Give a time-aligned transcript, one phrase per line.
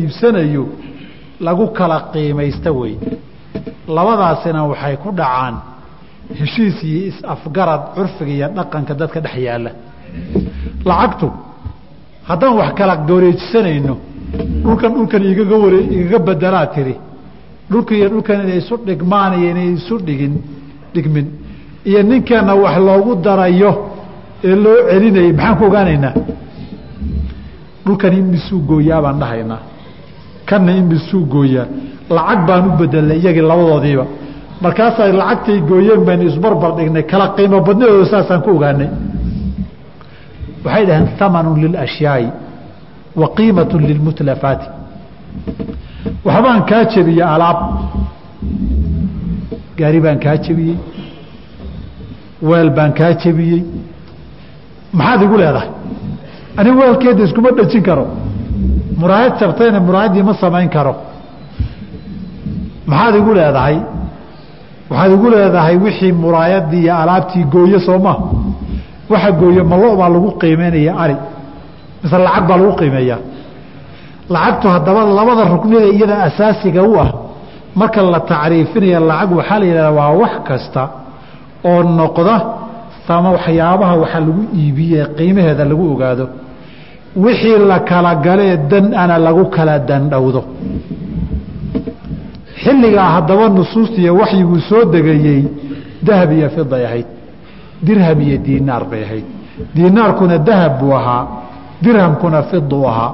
[0.00, 0.64] iibsanayo
[1.46, 2.94] lagu kala qiimaysta wey
[3.96, 5.54] labadaasina waxay ku dhacaan
[6.38, 9.70] heshiis iyo is-afgarad curfiga iyo dhaqanka dadka dhex yaalla.
[10.88, 11.28] Lacagtu
[12.28, 13.94] haddaan wax kala wareejisanayno
[14.64, 16.94] dhulkan dhulkan igaga ware igaga bedelaa tiri.
[17.70, 20.34] Dhulka iyo dhulkan inay isu dhigmaan iyo inay isu dhigin
[20.94, 21.26] dhigmin.
[21.88, 23.70] Iyo ninkeenna wax loogu darayo
[24.48, 26.14] ee loo celinayay maxaan ku ogaanaynaa?
[27.86, 29.60] Dhulkan imisuu gooyaa baan dhahaynaa
[30.48, 31.66] kanna imisuu gooyaa.
[32.16, 34.04] Lacag baan u bedelnay iyagii labadoodiiba.
[34.64, 38.88] Markaasaa lacagtay gooyeen baynu isbarbar dhignay kala qiimo badnadooda saasaan ku ogaanay.
[40.64, 42.26] Waxay dhaheen hamanu lilashyaai
[43.20, 44.66] wa qiimatu lilmutlafaati
[46.26, 47.58] waxbaan kaa jebiyey alaab.
[49.78, 50.76] Gaari baan kaa jebiyey.
[52.48, 53.62] Weel baan kaa jebiyey.
[54.98, 55.68] Maxaad igu leedahay?
[56.58, 58.04] Anigu weelkeeda iskuma dhejin karo
[59.00, 60.94] muraayad jabtayna muraayaddii ma samayn karo.
[62.90, 63.76] Maxaad igu leedahay?
[64.90, 68.12] Waxaad igu leedahay wixii muraayadii iyo alaabtii gooye soo ma?
[69.10, 71.16] Waxa gooye malo baa lagu qiimeynaya ari.
[72.02, 73.20] Mise lacag baa lagu qiimeeyaa
[74.34, 77.08] lacagtu haddaba labada ruknida iyada asaasiga u ah
[77.80, 80.82] marka la tacriifinaya lacag waxaa la yidhahdaa waa wax kasta
[81.70, 82.36] oo noqda
[83.16, 86.24] ama waxyaabaha waxa lagu iibiye qiimaheeda lagu ogaado
[87.16, 90.42] wixii la kala galee dan ana lagu kala dandhowdo.
[92.62, 95.42] Xilligaa haddaba nusuustiiyo waxyiguu soo degayey
[96.06, 97.06] dahab iyo fiday ahayd
[97.86, 99.24] dirham iyo diinaar bay ahayd.
[99.74, 101.22] Diinaarkuna dahab buu ahaa
[101.82, 103.12] dirhamkuna fiduu ahaa.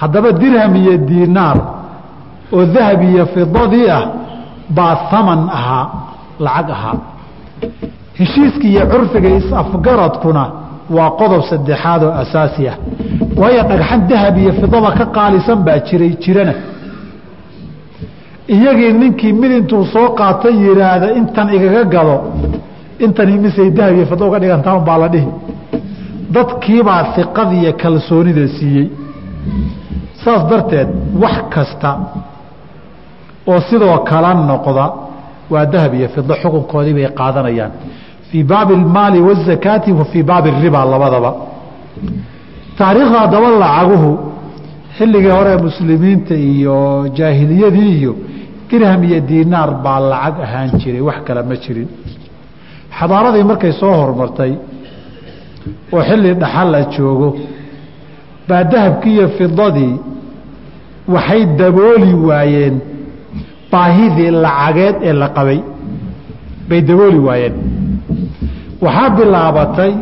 [0.00, 1.58] Haddaba dirham iyo diinaar
[2.52, 4.02] oo dahab iyo fidadii ah
[4.76, 5.84] baa haman ahaa
[6.44, 6.96] lacag ahaa.
[8.18, 10.44] Heshiiska iyo curfiga is-afgaradkuna
[10.96, 12.76] waa qodob saddexaad oo asaasi ah.
[13.40, 16.54] Waayo dhagxan dahab iyo fidaba ka qaalisan baa jiray jirana.
[18.54, 22.16] Iyagii ninkii mid intuu soo qaatay yidhaahda intan igaga gado
[23.04, 25.28] intan imisay dahab iyo fida uga dhigantaa baa la dhihi
[26.34, 28.86] dadkiibaa iqada iyo kalsoonida siiyey.
[30.22, 30.88] Saas darteed
[31.22, 31.90] wax kasta
[33.50, 34.84] oo sidoo kala noqda
[35.52, 37.72] waa dahab iyo fido xukunkoodii bay qaadanayaan
[38.32, 41.34] fii baabi almaali waazakaati wa fii baabi ariba labadaba.
[42.78, 44.18] Taariikhda haddaba lacaguhu
[44.98, 48.16] xilligii hore muslimiinta iyo jaahiliyadii iyo
[48.70, 51.88] dirham iyo diinaar baa lacag ahaan jiray wax kale ma jirin.
[52.98, 54.52] Xadaaradii markay soo hormartay
[55.92, 57.28] oo xilli dhaxal la joogo
[58.48, 59.94] baa dahabkii iyo fidadii
[61.14, 62.76] waxay dabooli waayeen
[63.72, 65.28] baahidii lacageed ee la
[66.68, 67.81] bay dabooli waayeen
[68.84, 69.92] waxaa bilaabatay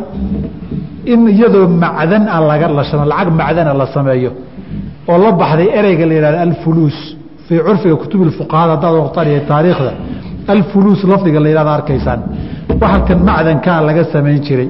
[1.13, 4.31] in iyadoo macdan a laga lashano lacag macdana la sameeyo
[5.09, 6.97] oo la baxday ereyga la yihahdo alfuluus
[7.47, 9.91] fii curfiga kutub fuqahada haddaad waqtaniya taariikhda
[10.53, 12.21] alfuluus lafdiga la yihahdo arkaysaan.
[12.81, 14.69] Waxalkan macdankaa laga samayn jiray.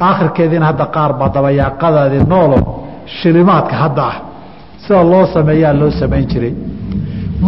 [0.00, 2.58] Aakhirkeediina hadda qaar baa dabayaaqadaadii noolo
[3.18, 4.16] shilimaadka hadda ah.
[4.84, 6.54] Sida loo sameeyaa loo samayn jiray.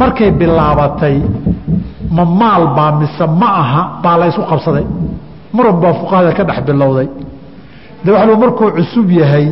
[0.00, 1.16] Markay bilaabatay
[2.16, 4.86] ma maal baa mise ma aha baa la qabsaday
[5.56, 7.08] marun baa fuqahada ka dhex bilowday.
[8.04, 9.46] De waxlu markuu cusub yahay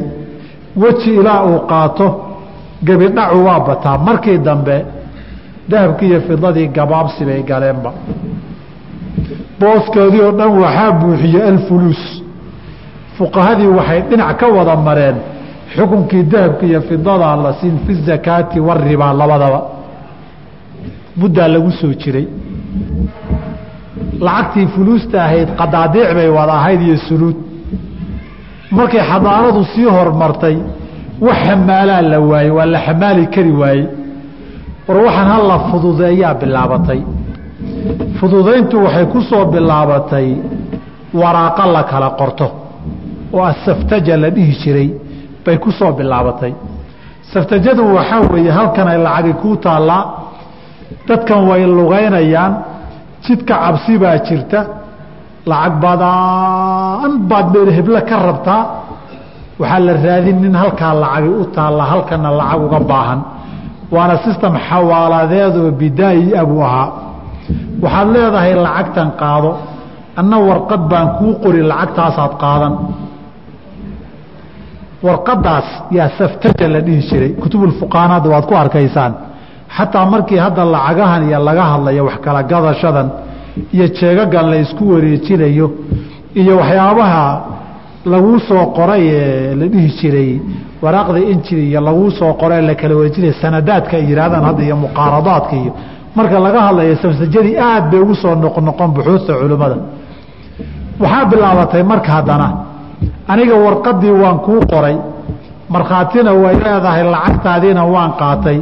[0.83, 2.07] weji ilaa uu qaato
[2.87, 3.99] gebidhacu waa bataa.
[4.07, 4.77] Markii dambe
[5.71, 7.91] dahabkii iyo fidadii gabaabsi bay galeenba.
[9.61, 12.03] Booskeedii oo dhan waxaa buuxiyey alfuluus.
[13.19, 15.17] Fuqahadii waxay dhinac ka wada mareen
[15.75, 19.61] xukunkii dahabka iyo fidadaa la siin fi zakaati waribaa labadaba.
[21.21, 22.27] Muddaa lagu soo jiray
[24.27, 27.37] lacagtii fuluusta ahayd qadaadiic bay wada ahayd iyo suluud.
[28.77, 30.57] Markay xadaaradu sii hormartay
[31.27, 33.85] wax xamaalaa la waayey waa la xamaali kari waayey.
[34.89, 37.01] War waxaan hala fududeeyaa bilaabatay.
[38.19, 40.27] Fududayntu waxay ku soo bilaabatay
[41.21, 42.47] waraaqo la kala qorto
[43.37, 44.89] oo asaftaja la dhihi jiray
[45.45, 46.53] bay ku soo bilaabatay.
[47.33, 50.03] Saftajadu waxaa weeye halkan ay lacagi kuu taallaa
[51.09, 52.53] dadkan way lugaynayaan
[53.25, 54.61] jidka cabsi baa jirta
[55.51, 58.63] lacag badaan baad meel heblo ka rabtaa
[59.61, 63.21] waxaa la raadin nin halkaa lacagi u taalla halkana lacag uga baahan.
[63.95, 66.89] Waana sistem xawaaladeedoo bidaayi abuu ahaa.
[67.83, 69.51] Waxaad leedahay lacagtan qaado
[70.21, 72.75] anna warqad baan kuu qori lacagtaasaad qaadan.
[75.07, 77.31] Warqadaas yaa saftaja la dhihi jiray.
[77.43, 79.13] Kutubulfuqaanaadda waad ku arkaysaan
[79.77, 83.09] xataa markii hadda lacagahan iyo laga hadlayo wax kala gadashadan
[83.75, 85.67] iyo jeegagan la isku wareejinayo
[86.41, 87.25] iyo waxyaabaha
[88.13, 90.31] laguu soo qoray ee la dhihi jiray
[90.85, 95.55] waraaqda injili iyo laguu soo qoree la kala wejinaya sanadaadka ay yihaahdaan hadda iyo muqaaradaadka
[95.63, 95.73] iyo
[96.17, 99.77] marka laga hadlayo samsajadii aad bay ugu soo noqnoqon buxuusta culimmada.
[101.03, 102.49] Waxaa bilaabatay marka haddana
[103.33, 104.97] aniga warqadii waan kuu qoray
[105.75, 108.59] markhaatina way leedahay lacagtaadiina waan qaatay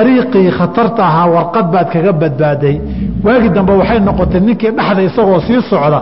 [0.00, 2.76] ariiqii khatarta ahaa warqad baad kaga badbaaday.
[3.26, 6.00] Waagii dambe waxay noqotay ninkii dhexda isagoo sii socda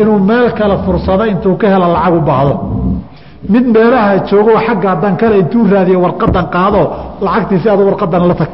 [0.00, 2.54] inuu meel kale fursado intuu ka helo lacag u baahdo.
[3.52, 6.82] Mid meelaha joogo xaggaa dan kale intuu raadiya warqadan qaado
[7.24, 8.50] lacagtii si adu warqadan la tag.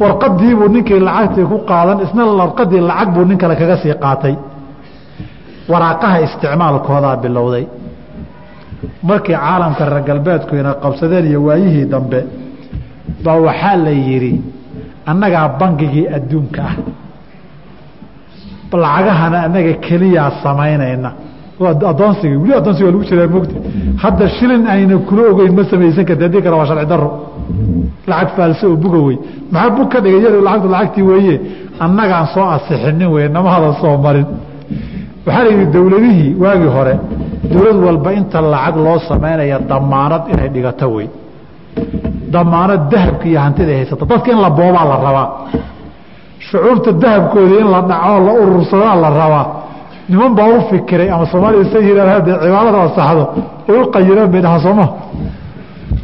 [0.00, 4.34] Warqadiibuu ninkii lacagtii ku qaadan isna warqadii lacag buu nin kale kaga sii qaatay.
[5.72, 7.64] Waraaqaha isticmaalkoodaa bilowday.
[9.08, 12.20] Markii caalamka reer galbeedku ina qabsadeen iyo waayihii dambe
[13.24, 14.32] baa waxaa la yidhi
[15.10, 16.74] annagaa bangigii adduunka ah
[18.82, 21.10] lacagahana annaga keliyaa samaynayna.
[21.92, 23.54] Adoonsiga weli adoonsiga waa lagu jiraa mogta
[24.02, 27.08] hadda shilin ayna kula ogeyn ma samaysan karti haddii kale waa sharci daro
[28.10, 29.16] lacag faalse oo buga wey
[29.52, 30.20] maxaa bug ka dhigay?
[30.24, 31.34] Yar lacagtu lacagtii weeye
[31.84, 34.26] annagaan soo asixinin wey nama hadan soo marin.
[35.26, 36.94] Waxaa la yidhi dowladihii waagii hore
[37.52, 41.06] dowlad walba inta lacag loo samaynaya damaanad inay dhigato wey
[42.34, 45.26] damaanad dahabka iyo hantida haysata dadka in la boobaa la rabaa.
[46.48, 49.46] Shucuurta dahabkoodii in la dhacoo la urursadaa la rabaa.
[50.10, 53.24] Niman baa u fikiray ama soomaalida sa yihahd hadee cibaadada asaxdo
[53.68, 54.86] ay u qayireen bay dhahaa sooma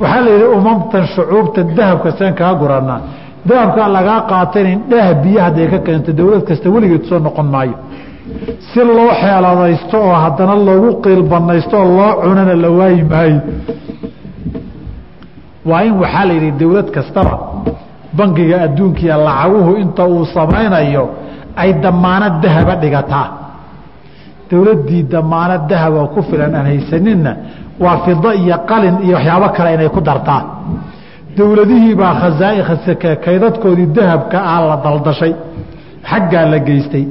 [0.00, 3.00] waxaa la yidhi umamtan shucuubta dahabka seen kaa guranaa
[3.48, 7.76] dahabkaa lagaa qaatanin dhaah biyo hadday ka keento dowlad kasta weligeed soo noqon maayo.
[8.68, 13.38] Si loo xeeladaysto oo haddana loogu qiilbanaysto oo loo cunana la waayi maayo
[15.70, 17.34] waa in waxaa la yidhi dowlad kastaba
[18.18, 21.04] bangiga adduunkiiya lacaguhu inta uu samaynayo
[21.62, 23.26] ay damaanad dahaba dhigataa.
[24.50, 27.32] Dowladdii damaanad dahaba ku filan aan haysaninna
[27.84, 30.42] waa fido iyo qalin iyo waxyaabo kale inay ku dartaa.
[31.36, 32.60] Dowladihii baa khazaa'i
[33.24, 35.32] kaydadkoodii dahabka ah la daldashay
[36.10, 37.04] xaggaa la geystay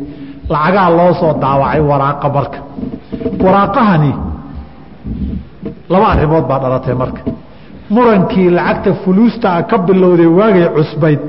[0.53, 2.59] lacagaa loo soo daawacay waraaqa marka.
[3.45, 4.11] Waraaqahani
[5.93, 7.21] laba arrimood baa dhalatay marka
[7.89, 11.19] murankii lacagta fuluustaa ka bilowday waagay cusbayd.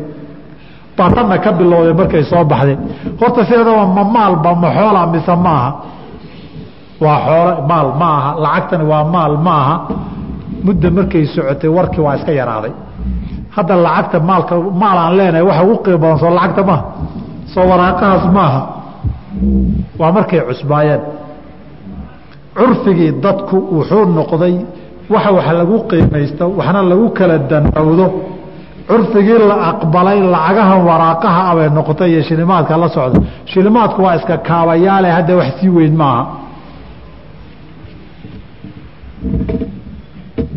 [0.96, 2.76] Baa tanna ka bilowday markay soo baxday.
[3.20, 5.70] Horta sideedaba ma maalba ma xoola mise maaha
[7.04, 8.30] waa xoolo maal ma aha.
[8.44, 9.76] Lacagtani waa maal ma aha.
[10.64, 12.72] Mudda markay socotay warkii waa iska yaraaday.
[13.54, 16.84] Hadda lacagta maalka maal aan leenahay waxa ugu qiimo badan soo lacagta maaha
[17.52, 18.60] soo waraaqahaas maaha
[20.00, 21.00] waa markay cusbaayeen.
[22.56, 24.54] Curfigii dadku wuxuu noqday
[25.12, 28.06] waxa wax lagu qiimaysto waxna lagu kala danowdo
[28.88, 33.18] curfigii la aqbalay lacagahan waraaqaha abay noqotay iyo shilimaadka la socda.
[33.52, 36.22] Shilimaadku waa iska kaabayaale hadda wax sii weyn maaha.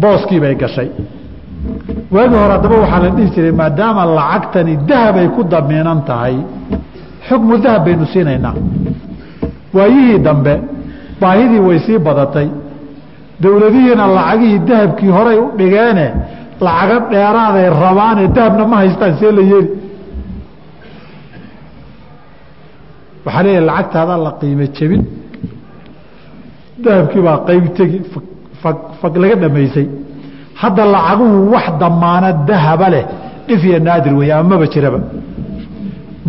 [0.01, 0.89] Booskii bay gashay.
[2.11, 6.35] Waagii hore haddaba waxaa la dhihi jiray maadaama lacagtani dahabay ku damiinan tahay
[7.27, 8.55] xukmu dahab baynu siinaynaa.
[9.77, 10.53] Waayihii dambe
[11.21, 12.47] baahidii way sii badatay
[13.43, 16.05] dowladihiina lacagihii dahabkii horay u dhigeene
[16.65, 19.69] lacago dheeraaday rabaane dahabna ma haystaan see la yeeli.
[23.25, 25.01] Waxaa leeyahay lacagtaada la qiime jebin.
[26.83, 27.99] Dahabkii baa qayb tegi
[29.01, 29.85] fag laga dhamaysay.
[30.61, 33.05] Hadda lacaguhu wax damaana dahaba leh
[33.47, 34.99] dhif iyo naadir wey ama maba jiraba.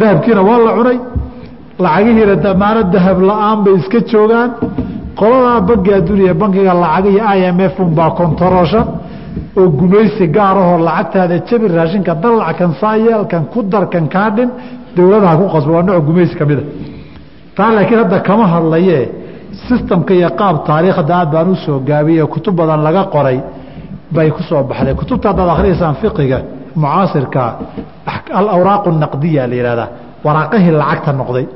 [0.00, 0.99] Dahabkiina waa la cunay.
[1.85, 4.50] Lacagihiina damaano dahab la'aan bay iska joogaan
[5.21, 8.81] qoladaa bangi adduuniya bankiga lacagihi i m f unbaa kontaroosha
[9.61, 14.29] oo gumaysi gaar ahoo lacagtaada jabi raashinka dalac kan saayeel kan ku dar kan kaa
[14.97, 16.62] dowladaha ku qasba waa nooc gumaysi ka mida
[17.57, 18.99] taa laakiin hadda kama hadlaye
[19.67, 23.39] sistamka iyo qaab taariikhda aad baan u gaabiyey kutub badan laga qoray
[24.15, 24.95] bay ku baxday.
[25.00, 26.39] Kutubta haddaad akhriyaysaan fiqiga
[26.77, 27.43] mucaasirka
[28.41, 29.89] alawraaq naqdiya la yihahdaa
[30.25, 31.47] waraaqihii lacagta noqday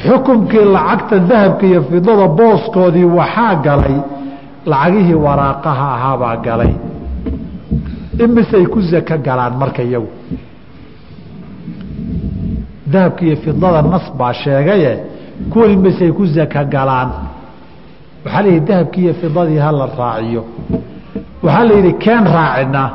[0.00, 3.96] xukunkii lacagta dahabka iyo fidada booskoodii waxaa galay
[4.70, 6.72] lacagihii waraaqaha ahaabaa galay.
[8.24, 10.08] Imisay ku zaka galaan marka iyagu.
[12.92, 14.92] Dahabka iyo fidada nas baa sheegaye
[15.50, 17.10] kuwan imisay ku zaka galaan.
[18.24, 20.42] Waxaa layidhi dahabkii iyo fidadii hala raaciyo.
[21.42, 22.88] Waxaa la yidhi keen raacinaa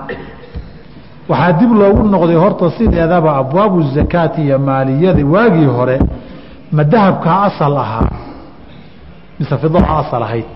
[1.30, 6.00] waxaa dib loogu noqday horta sideedaba abwaabu zakaati iyo maaliyada waagii hore
[6.71, 8.09] ma dahabkaa asal ahaa
[9.39, 10.47] mise fidaha asal ahayd?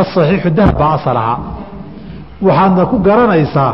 [0.00, 1.38] Asaxiixu dahab baa asal ahaa.
[2.46, 3.72] Waxaadna ku garanaysaa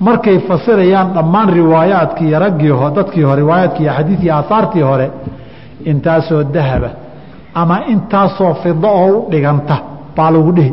[0.00, 5.06] markay fasirayaan dhammaan riwaayaadkii raggii dadkii hore riwaayaadkii iyo xadiidkii aahaartii hore
[5.90, 6.90] intaasoo dahaba
[7.54, 9.76] ama intaasoo fida oo u dhiganta
[10.16, 10.72] baa lagu dhihi.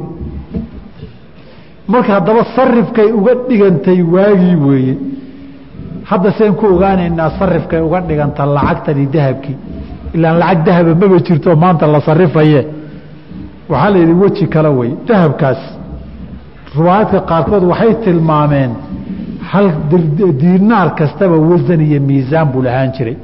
[1.87, 4.95] Marka haddaba sarifkay uga dhigantay waagii weeye
[6.09, 9.55] hadda seen ku ogaanaynaa sarifkay uga dhiganta lacagtani dahabkii
[10.15, 12.61] ilaan lacag dahaba maba jirto maanta la sarifaye.
[13.71, 14.91] Waxaa la yidhi weji kale wey.
[15.07, 15.61] Dahabkaas
[16.77, 18.71] riwaayaadka qaarkood waxay tilmaameen
[19.51, 19.67] hal
[20.41, 23.15] diinaar kastaba wasan iyo miisaan buu lahaan jiray.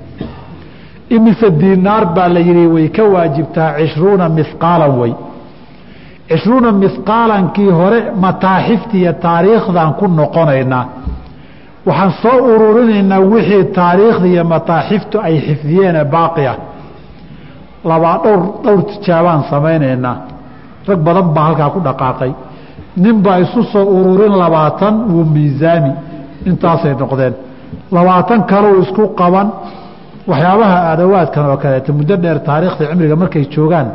[1.15, 5.13] Imise diinaar baa la yidhi way ka waajibtaa cishruuna mihqaalan wey.
[6.29, 10.85] Cishruuna mihqaalankii hore mataaxifta iyo taariikhdan ku noqonaynaa
[11.87, 16.43] waxaan soo ururinaynaa wixii taariikhda iyo mataaxiftu ay xifdiyeene baaqi
[17.89, 20.15] labaa dhowr dhowr tijaabaan samaynaynaa.
[20.87, 22.31] Rag badan baa halkaa ku dhaqaaqay.
[23.03, 25.91] Nin baa isu soo ururin labaatan wuu miisaami.
[26.49, 27.33] Intaasay noqdeen.
[27.95, 29.47] Labaatan kaleu isku qaban.
[30.29, 33.87] Waxyaabaha adawaadkan oo kaleeta muddo dheer taariikhda cimriga markay joogaan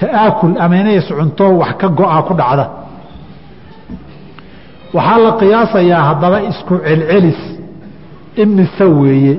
[0.00, 2.64] ta'aakul ama inays cunto wax ka go-a ku dhacda
[4.96, 7.40] waxaa la qiyaasayaa haddaba isku celcelis.
[8.42, 9.34] Imise weeye.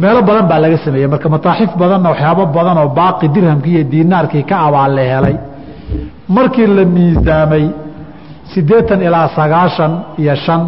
[0.00, 1.08] Meelo badan baa laga sameeyey.
[1.12, 5.36] Marka mataaxif badanna waxyaabo badan oo baaqi dirhamkii iyo diinaarkii ka abaal la helay.
[6.36, 7.64] Markii la miisaamay
[8.52, 9.92] siddeetan ilaa sagaashan
[10.22, 10.62] iyo shan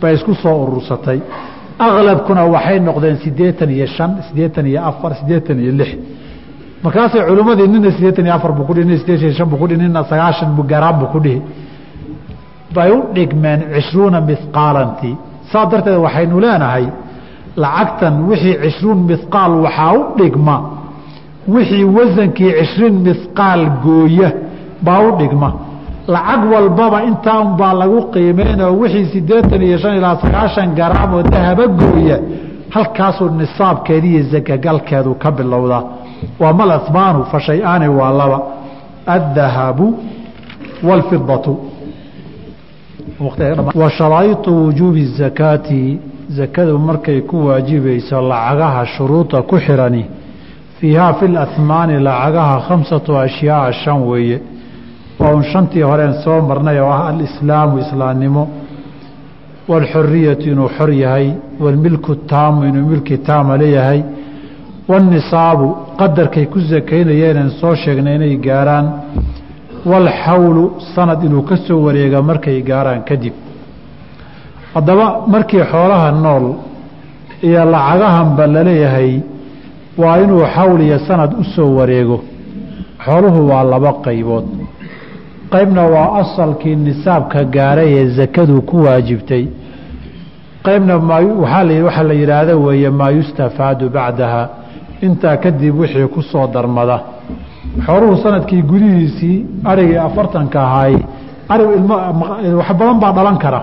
[0.00, 1.18] bay isku soo urursatay
[1.86, 5.90] aqlabkuna waxay noqdeen siddeetan iyo shan siddeetan iyo afar siddeetan iyo lix.
[6.84, 9.66] Markaasay culimmadii nina siddeetan iyo afar buu ku dhihi nina siddeetan iyo shan buu ku
[9.68, 11.38] dhihi nina sagaashan garaan buu ku dhihi
[12.74, 15.14] bay u dhigmeen cishruuna mihqaalantii
[15.52, 16.84] saa darteed waxaynu leenahay
[17.62, 20.56] lacagtan wixii cishruun mihqaal waxaa u dhigma.
[21.54, 24.28] Wixii wasankii cishriin mihqaal gooya
[24.86, 25.48] baa u dhigma.
[26.14, 31.64] Lacag walbaba intaan baa lagu qiimeynoo wixii siddeetan iyo shan ilaa sagaashan garaam oo dahaba
[31.80, 32.16] gooya
[32.74, 35.82] halkaasuu nisaabkeedi iyo sakagalkeedu ka bilowdaa
[36.40, 38.38] waa mal asmaanu fa shay-aani waa laba.
[39.16, 39.86] Addahabu
[40.88, 41.52] wاlfidatu
[43.74, 45.98] wa sharaa'iطu wujuubi zakaati
[46.28, 50.04] zakadu markay ku waajibayso lacagaha shuruuda ku xirani.
[50.80, 54.40] Fiihaa fi lahmaani lacagaha khamsatu ashyaaa shan weeye.
[55.18, 58.48] Waa un shantii horeen soo marnay oo ah alislaamu islaamnimo
[59.68, 61.26] waalxuriyatu inuu xor yahay
[61.60, 64.02] waalmilku taamu inuu milki taama leeyahay
[64.88, 65.66] waannisaabu
[66.00, 68.86] qadarkay ku sakaynayeeneen soo sheegnay inay gaarhaan
[69.90, 73.34] waalxawlu sanad inuu ka soo wareega markay gaaraan kadib.
[74.74, 76.44] Haddaba markii xoolaha nool
[77.42, 79.20] iyo lacagahanba la leeyahay
[79.98, 82.20] waa inuu xawl iyo sanad u soo wareego.
[83.04, 84.46] Xooluhu waa laba qaybood.
[85.52, 89.44] Qaybna waa asalkii nisaabka gaaray ee sakadu ku waajibtay.
[90.66, 94.42] Qaybna waxaa la yidhaahda weeye maa yustafaadu bacdaha.
[95.02, 97.00] Intaa kadib wixii ku soo darmada
[97.86, 100.94] xooluhu sannadkii gudihiisii arigii afartanka ahaay
[101.48, 101.68] arig
[102.58, 103.60] wax badan baa dhalan kara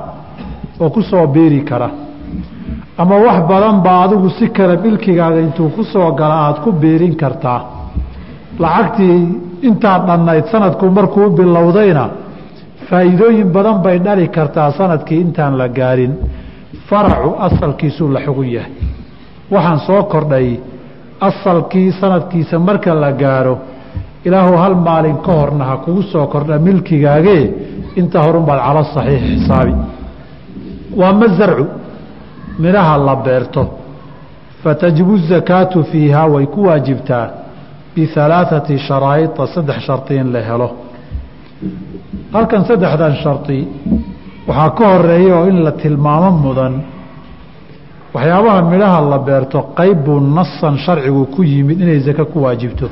[0.79, 1.89] oo ku soo biiri kara.
[2.97, 7.15] Ama wax badan baa adigu si kale milkigaaga intuu ku soo gala aada ku biirin
[7.21, 7.59] kartaa.
[8.59, 9.17] Lacagtii
[9.67, 12.03] intaad dhannayd sanadku markuu bilowdayna
[12.89, 16.13] faa'iidooyin badan bay dhali kartaa sannadkii intaan la gaarin.
[16.89, 18.71] Faracu asalkiisuu la xugun yahay.
[19.51, 20.47] Waxaan soo kordhay
[21.27, 23.55] asalkii sanadkiisa marka la gaaro
[24.27, 27.43] ilaahu hal maalin ka horna ha kugu soo kordha milkigaagee
[27.99, 29.73] inta horunbaad calo saxiix xisaabi
[30.99, 31.65] waa ma zarcu
[32.59, 33.63] midhaha la beerto.
[34.63, 37.25] Fatajibu zakaatu fiihaa way ku waajibtaa.
[37.95, 40.69] Bialaaثati sharaa'ia saddex shardi in la helo.
[42.33, 43.59] Halkan saddexdan shardi
[44.47, 46.73] waxaa ka horreeya oo in la tilmaamo mudan.
[48.13, 52.87] Waxyaabaha midhaha la beerto qayb buu nasan sharcigu ku yimid inay zake ku waajibto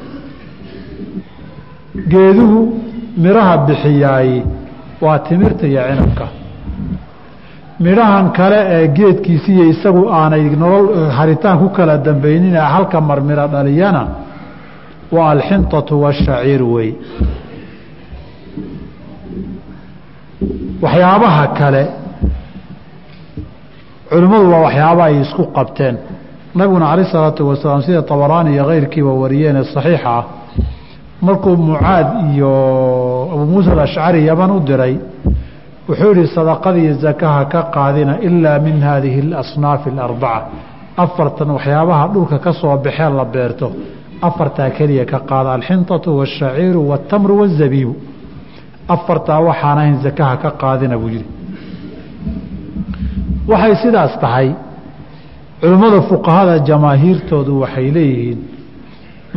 [2.11, 2.59] geeduhu
[3.23, 4.31] midhaha bixiyaay
[5.01, 6.25] waa timirta iyo cinabka.
[7.79, 10.87] Midhahan kale ee geedkiisiiyo isagu aanay nolol
[11.17, 14.03] haritaan ku kala dambaynina halka marmiro dhaliyana
[15.15, 16.89] waa alxinطatu washaciir wey.
[20.83, 21.83] Waxyaabaha kale
[24.09, 25.95] culimmadu waa waxyaaba ay isku qabteen.
[26.57, 30.23] Nabiguna calayh isalaatu wasalaam sida tabaraani iyo keyrkiiba wariyeen ee saxiixa ah
[31.26, 32.50] markuu mucaad iyo
[33.32, 34.94] abuu muusa alashcari yaman u diray
[35.88, 40.46] wuxuu yihi sadaqadiiyo zakaha ka qaadina ilaa min haadihi alasnaafi alarbaca
[41.04, 43.66] afartan waxyaabaha dhulka ka soo baxee la beerto
[44.28, 47.94] afartaa keliya ka qaada alxinطatu waashaciiru waاtamru waاzabiibu
[48.94, 51.26] afartaa waxaan ahayn zakaha ka qaadina buu yihi
[53.50, 54.48] waxay sidaas tahay
[55.60, 58.38] culimmada fuqahada jamaahiirtoodu waxay leeyihiin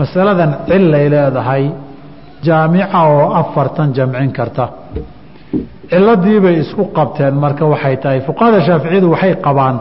[0.00, 1.64] masaladan cilay leedahay
[2.46, 4.64] jaamica oo afartan jamcin karta.
[5.90, 9.76] Ciladiibay isku qabteen marka waxay tahay fuqahada shaaficiyadu waxay qabaan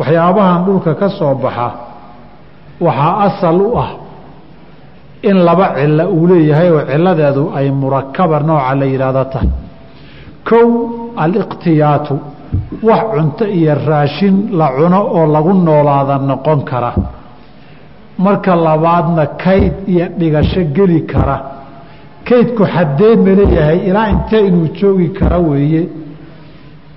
[0.00, 1.68] waxyaabahan dhulka ka soo baxa
[2.86, 3.90] waxaa asal u ah
[5.28, 9.48] in laba cilo uu leeyahay oo ciladeedu ay murakaba nooca la yidhaahdo tahay
[10.48, 10.68] kow
[11.24, 12.14] aliqtiyaatu
[12.88, 16.90] wax cunto iyo raashin la cuno oo lagu noolaada noqon kara
[18.18, 21.36] marka labaadna kayd iyo dhigasho geli kara.
[22.28, 25.82] Kaydku xaddee ma leeyahay ilaa intee inuu joogi kara weeye?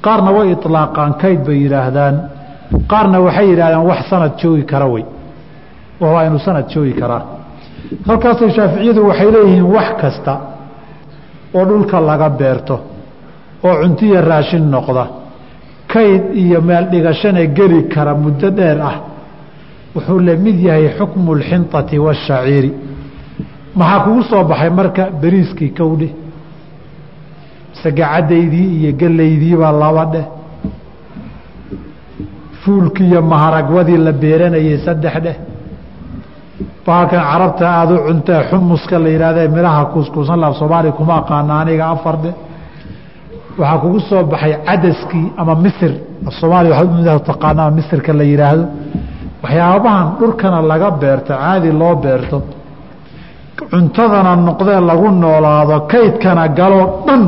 [0.06, 2.16] Qaarna way ilaaqaan kayd bay yidhaahdaan.
[2.92, 5.04] Qaarna waxay yidhahdaan wax sanad joogi kara wey.
[6.02, 7.24] Waa inuu sanad joogi karaa
[8.08, 10.34] halkaasay shaaficiyadu waxay leeyihiin wax kasta
[11.58, 12.76] oo dhulka laga beerto
[13.68, 15.06] oo cuntiya raashin noqda.
[15.94, 18.96] Kayd iyo meel dhigashana geli kara muddo dheer ah
[19.95, 22.71] wuxuu la mid yahay xukmu اlxinطati waالshaciiri
[23.78, 26.09] maxaa kugu soo baxay marka beriiskii kowdhe
[27.83, 30.26] sagacadaydii iyo gelaydiibaa laba dheh
[32.62, 35.37] fuulkii iyo maharagwadii la beeranayay saddex dheh
[36.87, 41.85] baalkan carabta aada u cuntee xumuska la yidhahda midhaha kuuskuusan laaf soomaaliya kuma aqaana aniga
[41.95, 42.35] afar dheh
[43.59, 45.93] waxaa kugu soo baxay cadaskii ama misir
[46.28, 48.64] af soomaaliya waxaad taqaanaa misirka la yidhaahdo
[49.43, 52.38] waxyaabahan dhulkana laga beerto caadi loo beerto
[53.72, 57.24] cuntadana noqdee lagu noolaado kaydkana galoo dhan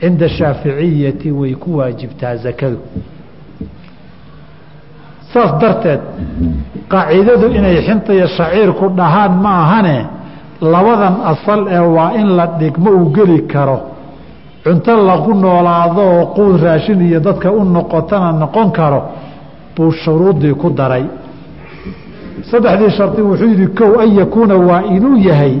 [0.00, 2.78] cinda shaaficiyati way ku waajibtaa zakadu.
[5.32, 6.00] Saas darteed
[6.92, 9.96] qaacidadu inay xinta iyo shaciirku dhahaan ma ahane
[10.72, 13.78] labadan asal ee waa in la dhigmo uu geli karo.
[14.64, 19.00] Cunto lagu noolaado oo quud raashin iyo dadka u noqotana noqon karo
[19.78, 21.04] buu shuruudii ku daray.
[22.50, 25.54] Saddexdii shardi wuxuu yidhi kow an yakuuna waa inuu yahay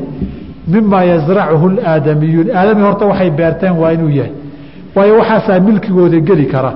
[0.72, 4.32] mimaa yasracuhu aadamiyuun aadami horta waxay beerteen waa inuu yahay
[4.94, 6.72] waayo waxaasaa milkigooda geli kara.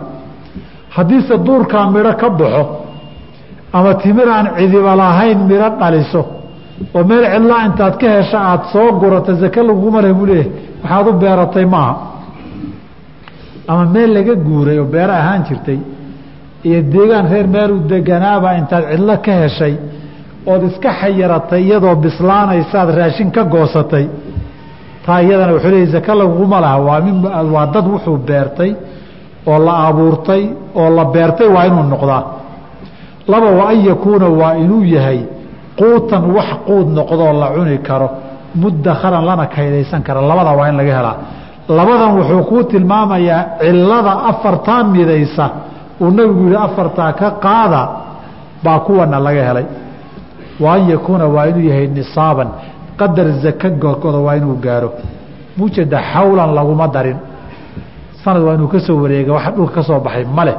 [0.97, 2.65] Haddiise duurkaa midho ka baxo
[3.73, 6.23] ama timir aan cidiba lahayn midho dhaliso
[6.95, 10.51] oo meel cidlaa intaad ka hesha aada soo gurato zake laguma leh buu leeyahay
[10.83, 11.95] waxaad u beeratay maaha.
[13.69, 15.79] Ama meel laga guuray oo beero ahaan jirtay
[16.69, 19.75] iyo deegaan reer meelu deganaaba intaad cidlo ka heshay
[20.53, 24.07] ood iska xayaratay iyadoo bislaanaysaad raashin ka goosatay.
[25.07, 27.17] Taa iyadana wuxuu leeyay zake laguma laha waa min
[27.55, 28.71] waa dad wuxuu beertay
[29.51, 30.43] oo la abuurtay
[30.81, 32.23] oo la beertay waa inuu noqdaa.
[33.29, 35.21] Laba wa an yakuuna waa inuu yahay
[35.79, 38.09] quutan wax quud noqdoo la cuni karo.
[38.61, 41.17] Mudakharan lana kaydaysan kara labada waa in laga helaa.
[41.77, 45.47] Labadan wuxuu kuu tilmaamayaa cilada afartaa midaysa
[46.01, 47.83] uu nabigu yihi afartaa ka qaada
[48.65, 49.67] baa kuwana laga helay.
[50.61, 52.49] Wa an yakuuna waa inuu yahay nisaaban
[52.99, 54.91] qadar zaka gogoda waa inuu gaaro.
[55.57, 57.17] Mujeeda xawlan laguma darin.
[58.25, 60.55] Sanad waa inuu ka soo wareega waxa dhulka ka soo baxay male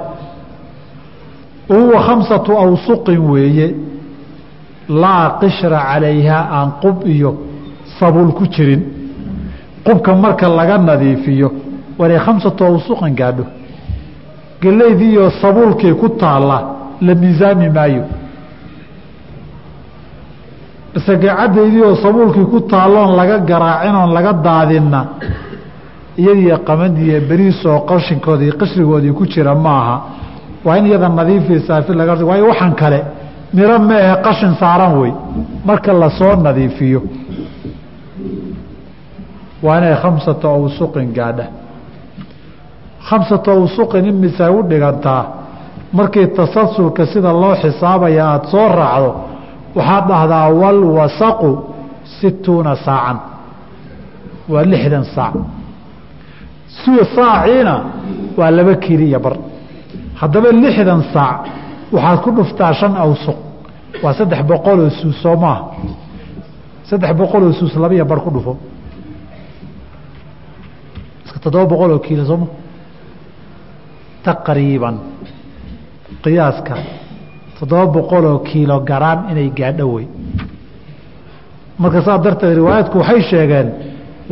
[1.70, 3.76] huwa khamsatu awsuqin weeye.
[4.90, 7.32] Laa qishra calayhaa aan qub iyo
[8.00, 8.82] sabuul ku jirin.
[9.86, 11.52] Qubka marka laga nadiifiyo
[12.00, 13.46] waray khamsatu awsuqin gaadho
[14.64, 16.58] gelaydiiyo sabuulkii ku taalla
[17.06, 18.04] la miisaami maayo.
[20.98, 25.00] Isagacadaydiioo sabuulkii ku taalloon laga garaacin laga daadinna
[26.22, 29.96] iyadiiyo qamadiiyo beriisoo qashinkoodii qashrigoodii ku jira maaha.
[30.66, 33.00] Waa in iyada nadiifiisaafi laga waayo waxaan kale
[33.54, 35.12] miro ma ahe qashin saaran wey
[35.68, 37.02] marka la soo nadiifiyo.
[39.64, 41.46] Waa inay khamsata awsuqin gaadha
[43.10, 45.24] khamsata awsuqin imisay u dhigantaa
[45.98, 49.10] markii tasalsulka sida loo xisaabaya aada soo raacdo
[49.78, 51.50] waxaad dhahdaa walwasaqu
[52.20, 53.18] situuna saacan
[54.52, 55.34] waa lixdan saac.
[57.16, 57.76] Saaciina
[58.38, 59.36] waa laba kili iyo bar.
[60.22, 61.40] Haddaba lixdan saac
[61.96, 63.38] waxaad ku dhuftaa shan awsuq
[64.04, 65.64] waa saddex boqoloo suus soo maaha
[66.90, 68.54] saddex boqoloo suus laba iyo bar ku dhufo.
[71.26, 72.48] Iska toddoba boqoloo kiilo sooma
[74.26, 74.96] taqriiban.
[76.24, 76.76] Qiyaaska
[77.58, 80.06] toddoba boqoloo kiilo garaam inay gaadho wey
[81.82, 83.68] marka saa darteed riwaayaadku waxay sheegeen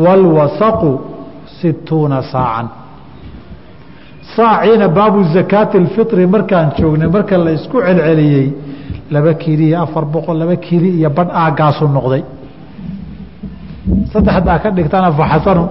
[0.04, 0.92] walwasaqu
[1.60, 2.68] situuna saacan.
[4.36, 8.48] Saaciina baabu zakaati اlfitri markaan joognay marka la isku celceliyey
[9.14, 12.24] laba kiili iyo afar boqol laba kiili iyo badh aagaasu noqday.
[14.14, 15.64] Saddexdaa ka dhigtana faxasanu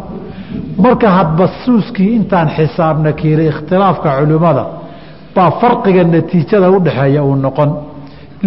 [0.85, 4.65] marka hadba suuskii intaan xisaabna kiili ikhtilaafka culimmada
[5.35, 7.71] baa farqiga natiijada udhaxeeya uu noqon.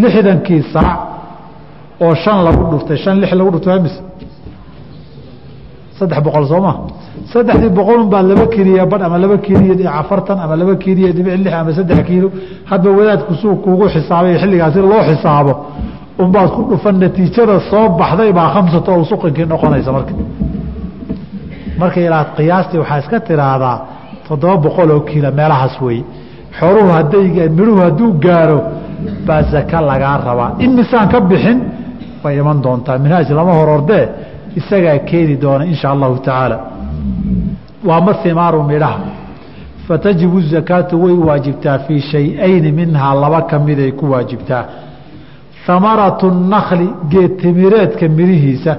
[0.02, 1.00] Lixdankii saac
[2.06, 4.00] oo shan lagu dhuftay shan lix lagu dhuftay mise
[5.98, 6.74] saddex boqol soo ma?
[7.34, 11.34] Saddexdii boqolun baad laba kiliya badh ama laba kiliya iyo afartan ama laba kiliya dhibic
[11.44, 12.28] lix ama saddex kiilo.
[12.72, 15.54] Hadba wadaadku suu kuugu xisaabay xilligaasi loo xisaabo.
[16.24, 20.14] Unbaad ku dhufan natiijada soo baxday baa khamsato o suqinkii noqonaysa marka
[21.80, 23.78] marka ilaa qiyaastii waxaa iska tiraahdaa
[24.28, 26.04] toddoba boqol oo kiilo meelahaas weeye
[26.60, 27.26] xooluhu hadday
[27.58, 28.60] midhuhu hadduu gaaro
[29.28, 30.52] baa zaka lagaa rabaa.
[30.64, 31.60] In misaan ka bixin
[32.24, 32.98] way iman doontaa.
[33.04, 34.06] Minhaaj lama horordee?
[34.60, 36.58] Isagaa keeni doona insha allahu tacaala.
[37.88, 39.00] Waama himaaru midhaha.
[39.88, 43.14] Fatajibu zakaatu way waajibtaa fii shay-ayni minhaa.
[43.24, 44.64] Laba ka miday ku waajibtaa.
[45.68, 48.74] Hamaratu nakli geed timireedka midhihiisa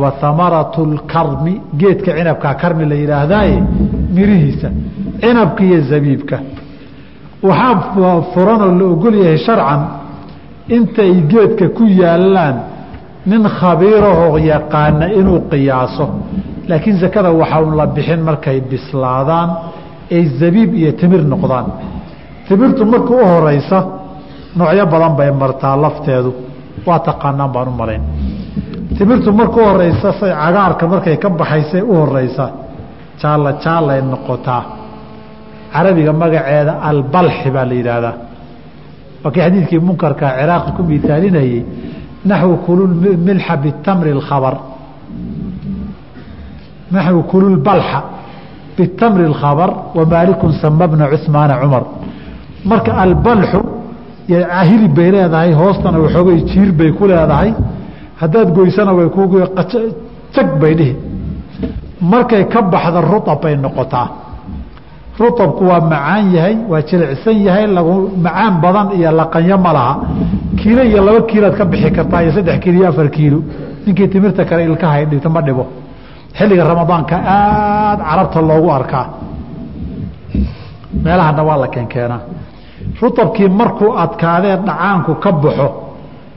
[0.00, 3.56] wa hamaratu lkarmi geedka cinabkaa karmi la yidhaahdaaye
[4.14, 4.68] midhihiisa
[5.22, 6.36] cinabka iyo zabiibka.
[7.42, 9.80] Waxaa furanoo la ogol yahay sharcan
[10.76, 12.56] intay geedka ku yaalaan
[13.30, 16.06] nin khabiirahoo yaqaana inuu qiyaaso.
[16.68, 19.48] Laakiin sakada waxaa un la bixin markay bislaadaan
[20.16, 21.66] ay zabiib iyo timir noqdaan.
[22.48, 23.78] Timirtu marka u horeysa
[24.58, 26.30] noocyo badan bay martaa lafteedu.
[26.86, 28.02] Waa taqaanaan baan u malayn
[29.02, 32.46] timirtu marku horeysa say cagaarka markay ka baxaysay u horeysa
[33.20, 34.62] jaalla jaallay noqotaa.
[35.72, 38.14] Carabiga magaceeda albalxi baa la yidhaahdaa.
[39.24, 41.64] Waakii xadiidkii munkarka ciraaq ku miaalinayey
[42.30, 44.54] naxwu kululmilxa bitamri اkhabr
[46.94, 47.98] naxwu kululbalxa
[48.76, 51.84] bitamri اlkhabr wamaalikun sama bna cusmaana cumar.
[52.70, 53.60] Marka albalxu
[54.68, 57.50] hilib bay leedahay hoostana waxoogay jiir bay ku leedahay
[58.22, 59.20] haddaad goysana way ku
[60.34, 60.94] jag bay dhihi.
[62.00, 64.08] Markay ka baxda ruab bay noqotaa.
[65.18, 67.66] Ruabku waa macaan yahay waa jilicsan yahay
[68.24, 69.94] macaan badan iyo laqanyo ma laha.
[70.58, 73.38] Kiilo iyo laba kiiload ka bixi kartaa iyo saddex kiilo iyo afar kiilo.
[73.86, 75.64] Ninkii timirta kale ilkaha dhibto ma dhibo.
[76.36, 79.06] Xilliga ramadaanka aada carabta loogu arkaa.
[81.04, 82.20] Meelahana waa la keenkeenaa
[83.00, 85.66] ruabkii markuu adkaadee dhacaanku ka baxo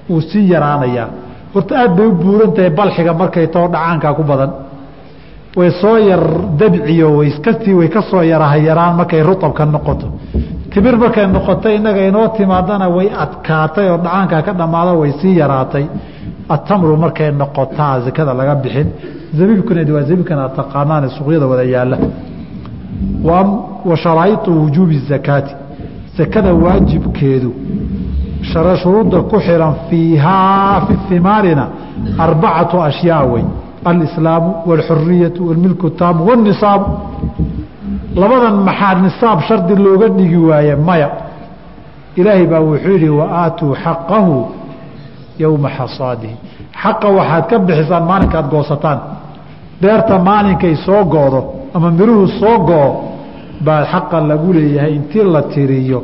[0.09, 1.07] wuu sii yaraanayaa
[1.55, 4.51] horta aad bay u buuran tahay balxiga markay too dhacaankaa ku badan.
[5.57, 6.23] Way soo yar
[6.59, 10.07] dabciyo waskastii way ka soo yarahayaraan markay ruabka noqoto.
[10.71, 15.85] Timir markay noqotay innaga inoo timaadana way adkaatay oo dhacaankaa ka dhammaado way sii yaraatay.
[16.49, 18.87] Atamru markay noqotaa zakada laga bixin.
[19.37, 21.97] Zabiibkuna waa zabiibkan aad taqaanaan suuqyada wada yaalla
[23.89, 25.55] wa sharaa'iu wujuubi zakaati
[26.17, 27.51] zakada waajibkeedu
[28.82, 31.64] shuruudda ku xiran fiihaa fi himaarina
[32.18, 33.44] arbacatu ashyaa wey
[33.84, 36.86] alislaamu wاlxuriyatu wاlmilku taamu wاnisaabu
[38.16, 41.10] labadan maxaa nisaab shardi looga dhigi waaye maya
[42.16, 44.34] ilaahay baa wuxuu yihi waaatuu xaqahu
[45.38, 46.36] yowma xasaadihi
[46.82, 48.98] xaqa waxaad ka bixisaan maalinkaad goosataan
[49.80, 51.40] beerta maalinkay soo goodo
[51.74, 52.88] ama miruhu soo goo
[53.64, 56.02] baa xaqa lagu leeyahay intii la tiriyo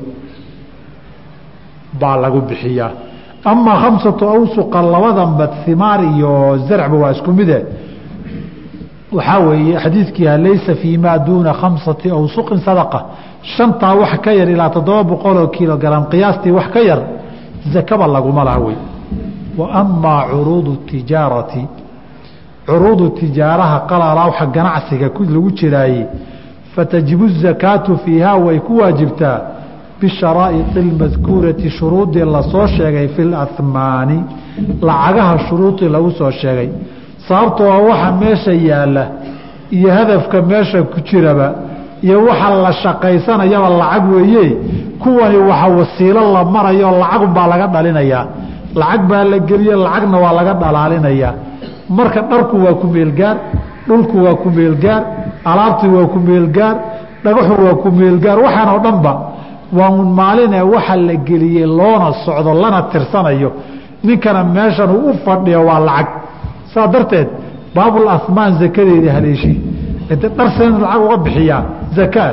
[1.99, 2.91] baa lagu bixiyaa
[3.43, 7.65] amaa khamsatu awsuqa labadanba himaar iyo zarcba waa isku mide.
[9.11, 13.05] Waxaa weeye xadiidkiiha laysa fii maa duuna khamsati awsuqin sadaqa.
[13.43, 16.99] Shantaa wax ka yar ilaa toddoba boqoloo kilogaram qiyaastii wax ka yar
[17.73, 18.75] zakaba laguma laha wey
[19.57, 21.67] wa curuudu tijaarati.
[22.65, 26.07] Curuudu tijaaraha qalalaawxa ganacsiga lagu jiraaye
[26.75, 29.60] fatajibu zakaatu fiihaa way ku waajibtaa
[30.01, 34.17] bisharaa'idi اlmadkuurati shuruudii la soo sheegay fi lamaani
[34.87, 36.69] lacagaha shuruudii lagu soo sheegay.
[37.27, 39.03] Sababtoo a waxa meesha yaalla
[39.77, 41.47] iyo hadafka meesha ku jiraba
[42.05, 44.45] iyo waxa la shaqaysanayaba lacag weeye
[45.01, 48.23] kuwani waxa wasiilo la marayo lacagunbaa laga dhalinayaa
[48.81, 51.33] lacag baa la geliye lacagna waa laga dhalaalinayaa
[51.97, 53.35] marka dharku waa ku meelgaar
[53.87, 55.01] dhulku waa ku meelgaar
[55.51, 56.75] alaabtii waa ku meelgaar
[57.23, 59.11] dhagaxu waa ku meelgaar waxaan oo dhanba
[59.77, 63.49] waa un maalinee waxa la geliyey loona socdo lana tirsanayo.
[64.03, 66.07] Ninkana meeshan uu u fadhiyo waa lacag.
[66.73, 67.27] Saa darteed
[67.75, 69.57] baabul ahmaan zakadeedii haleeshii.
[70.11, 71.63] Inta dharsen lacag uga bixiyaa
[71.97, 72.31] zakaa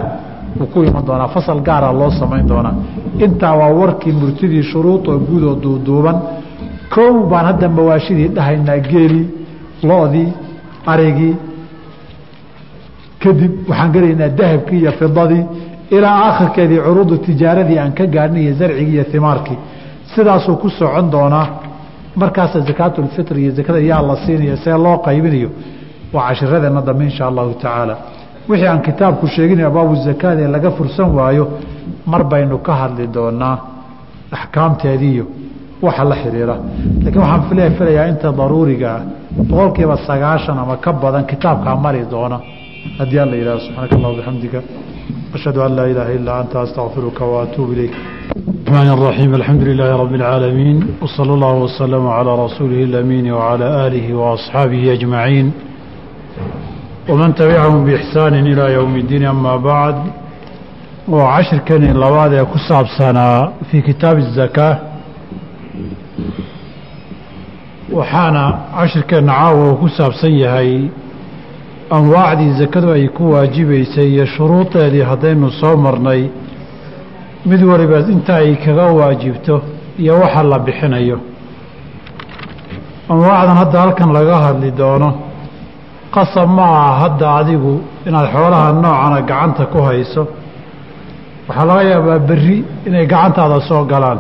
[0.59, 1.29] wuu ku iman doonaa.
[1.35, 2.75] Fasal gaara loo samayn doonaa.
[3.25, 6.17] Intaa waa warkii murtidii shuruudoo guudoo duuduuban.
[6.95, 9.27] Kow baan hadda mawaashidii dhahaynaa geelii
[9.89, 10.29] lo-dii
[10.93, 11.35] arigii.
[13.23, 15.45] Kadib waxaan gelaynaa dahabkii iyo fidadii
[15.91, 19.59] ilaa aakhirkeedii curuudu tijaaradii aan ka gaadhnay iyo zarcigii iyo himaarkii
[20.15, 21.47] sidaasuu ku socon doonaa.
[22.17, 25.51] Markaasa zakaatulfitri iyo zakada yaa la siinayo see loo qaybinayo
[26.13, 27.97] waa cashiradeenna dambe insha allahu tacaala.
[28.49, 31.45] Wixii aan kitaabku sheeginaya baabu zakaad ee laga fursan waayo
[32.07, 33.57] mar baynu ka hadli doonaa
[34.33, 35.25] axkaamteediiyo
[35.83, 36.57] waxa la xiriira.
[37.03, 38.91] Laakiin waxaan fil filayaa inta daruuriga
[39.93, 42.41] ah sagaashan ama ka badan kitaabkaa mari doona
[43.00, 44.60] haddii alla yihahdo subxaanaka allah bixamdika
[45.36, 47.94] ashhadu an laa ilaaha illaa anta astaqfiruka waatuub ilayk
[48.74, 54.82] الرحمن الرحيم الحمد لله رب العالمين وصلى الله وسلم على رسوله الأمين وعلى آله وأصحابه
[54.98, 55.46] أجمعين
[57.10, 59.96] ومن تبعهم بإحسان إلى يوم الدين أما بعد
[61.14, 63.28] وعشر كان لبعض كساب سنة
[63.72, 64.76] في كتاب الزكاة
[67.92, 70.90] وحانا عشر كان عاوة كساب سيهي
[71.91, 76.29] anwaacdii sakadu ay ku waajibaysay iyo shuruudeedii haddaynu soo marnay
[77.47, 79.63] mid waliba inta ay kaga waajibto
[79.99, 81.19] iyo waxa la bixinayo.
[83.09, 85.11] Anwaacdan hadda halkan laga hadli doono
[86.15, 90.29] qasab ma aha hadda adigu inaad xoolaha noocana gacanta ku hayso.
[91.49, 94.19] Waxaa laga yaabaa berri inay gacantaada soo galaan.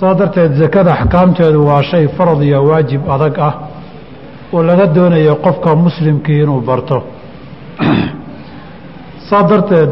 [0.00, 3.54] Saa darteed sakada axkaamteedu waa shay farad iyo waajib adag ah
[4.52, 6.98] oo laga doonayo qofka muslimkii inuu barto.
[9.28, 9.90] Saa darteed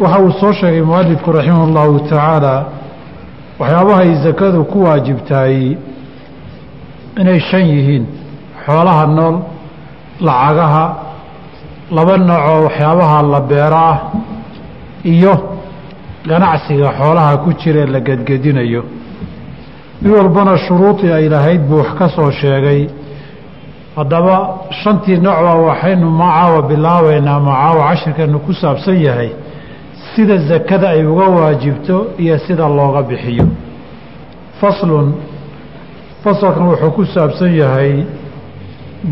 [0.00, 2.54] waxa uu soo sheegay mualifku raximah اllahu tacaala
[3.60, 5.76] waxyaabahay sakadu ku waajibtaay
[7.20, 8.04] inay shan yihiin.
[8.66, 9.36] Xoolaha nool
[10.26, 10.84] lacagaha
[11.96, 13.98] laba noocoo waxyaabaha la beero ah
[15.12, 15.34] iyo
[16.28, 18.82] ganacsiga xoolaha ku jira la gedgedinayo.
[20.02, 22.80] Mid walbana shuruudii ay lahayd buu wax ka soo sheegay
[23.96, 24.36] haddaba
[24.82, 29.30] shantii noocba waxaynu macaawa bilaabeynaa macaawa cashirkeenu ku saabsan yahay
[30.14, 33.46] sida sakada ay uga waajibto iyo sida looga bixiyo.
[34.60, 35.14] Faslun
[36.24, 38.04] fasalkan wuxuu ku saabsan yahay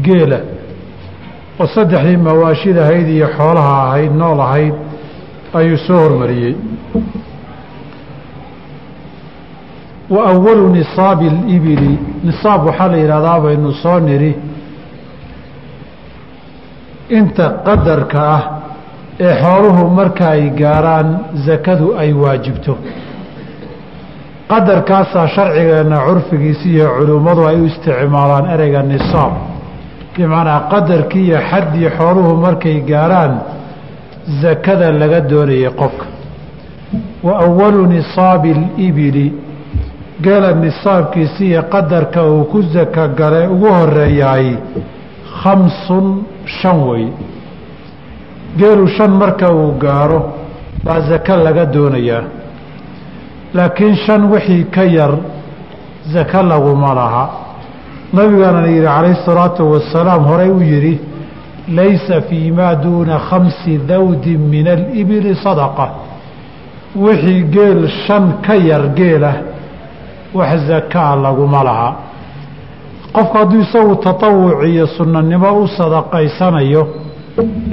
[0.05, 0.41] geela.
[1.61, 4.75] Oo saddexdii mawaashid ahayd iyo xoolaha ahayd nool ahayd
[5.55, 6.55] ayuu soo hormariyey.
[10.11, 14.33] Wa awalu nisaabi alibili nisaab waxaa la yidhahdaa baynu soo niri
[17.11, 18.43] inta qadarka ah
[19.21, 21.09] ee xooluhu marka ay gaaraan
[21.47, 22.77] sakadu ay waajibto.
[24.49, 29.33] Qadarkaasaa sharcigeenna curfigiisi iyo culimmadu ay u isticmaalaan ereyga nisaab.
[30.17, 33.33] Bimacnaa qadarkii iyo xaddii xooluhu markay gaaraan
[34.43, 36.07] sakada laga doonayay qofka.
[37.27, 39.27] Wa awalu nisaabi alibili
[40.25, 44.49] geela nisaabkiisi iyo qadarka uu ku saka gale ugu horeeyaay
[45.45, 46.07] khamsun
[46.59, 47.07] shan wey
[48.59, 50.21] geelu shan marka uu gaaro
[50.85, 52.23] baa sako laga doonayaa.
[53.55, 55.13] Laakiin shan wixii ka yar
[56.13, 57.25] sako laguma laha.
[58.13, 60.95] Nabigaana yidhi calayhi salaatu wasalaam horey u yidhi
[61.77, 65.87] laysa fii maa duuna khamsi dawdin min alibili sadaqa.
[66.97, 69.35] Wixii geel shan ka yar geelah
[70.35, 71.91] wax sakaa laguma laha
[73.15, 76.83] qofku hadduu isagu tatawuc iyo sunnanimo u sadaqaysanayo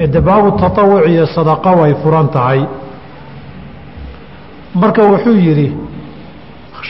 [0.04, 2.60] ede baabu tatawuc iyo sadaqa way furan tahay.
[4.80, 5.68] Marka wuxuu yidhi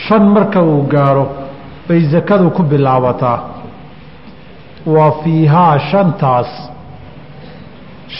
[0.05, 1.25] shan marka uu gaaro
[1.87, 3.39] bay sakadu ku bilaabataa.
[4.95, 6.49] Wa fiihaa shantaas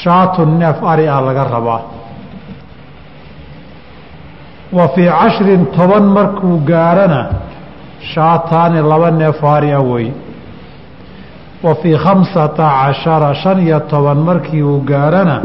[0.02, 1.82] shaatun neef ari ah laga rabaa.
[4.78, 7.22] Wa fii cashrin toban markuu gaarana
[8.14, 10.08] shaataani laba neef ari ah wey
[11.64, 15.42] wa fii khamsata cashara shan iyo toban markii uu gaarana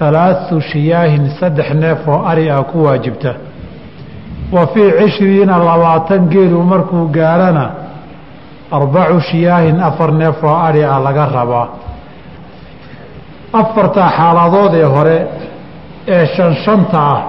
[0.00, 3.32] halaathu shiyaahin saddex neef oo ari ah ku waajibta.
[4.52, 7.70] Wa fii cishriina labaatan geelu markuu gaarana
[8.70, 11.68] arbacu shiyaahin afar neef oo ari ah laga rabaa.
[13.52, 15.18] Afarta xaaladood ee hore
[16.14, 17.20] ee shan shanta ah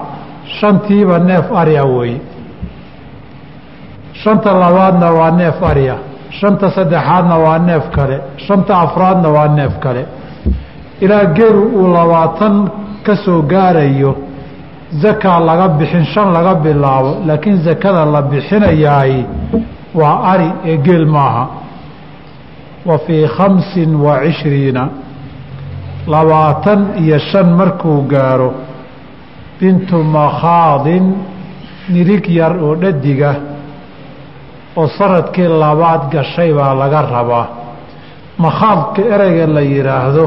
[0.60, 2.20] shantiiba neef ari ah weeye.
[4.22, 5.98] Shanta labaadna waa neef ari ah
[6.40, 10.02] shanta saddexaadna waa neef kale shanta afraadna waa neef kale.
[11.00, 12.54] Ilaa geelu uu labaatan
[13.06, 14.12] ka soo gaarayo
[15.02, 19.14] zakaa laga bixin shan laga bilaabo laakiin sakada la bixinayaay
[19.94, 21.44] waa ari ee geel maaha.
[22.88, 24.88] Wa fii khamsin wa cishriina
[26.06, 28.50] labaatan iyo shan markuu gaaro
[29.60, 31.04] bintu makhaadin
[31.92, 33.30] nirig yar oo dhadiga
[34.76, 37.46] oo sannadkii labaad gashay baa laga rabaa.
[38.44, 40.24] Makhaadka ereyga la yidhaahdo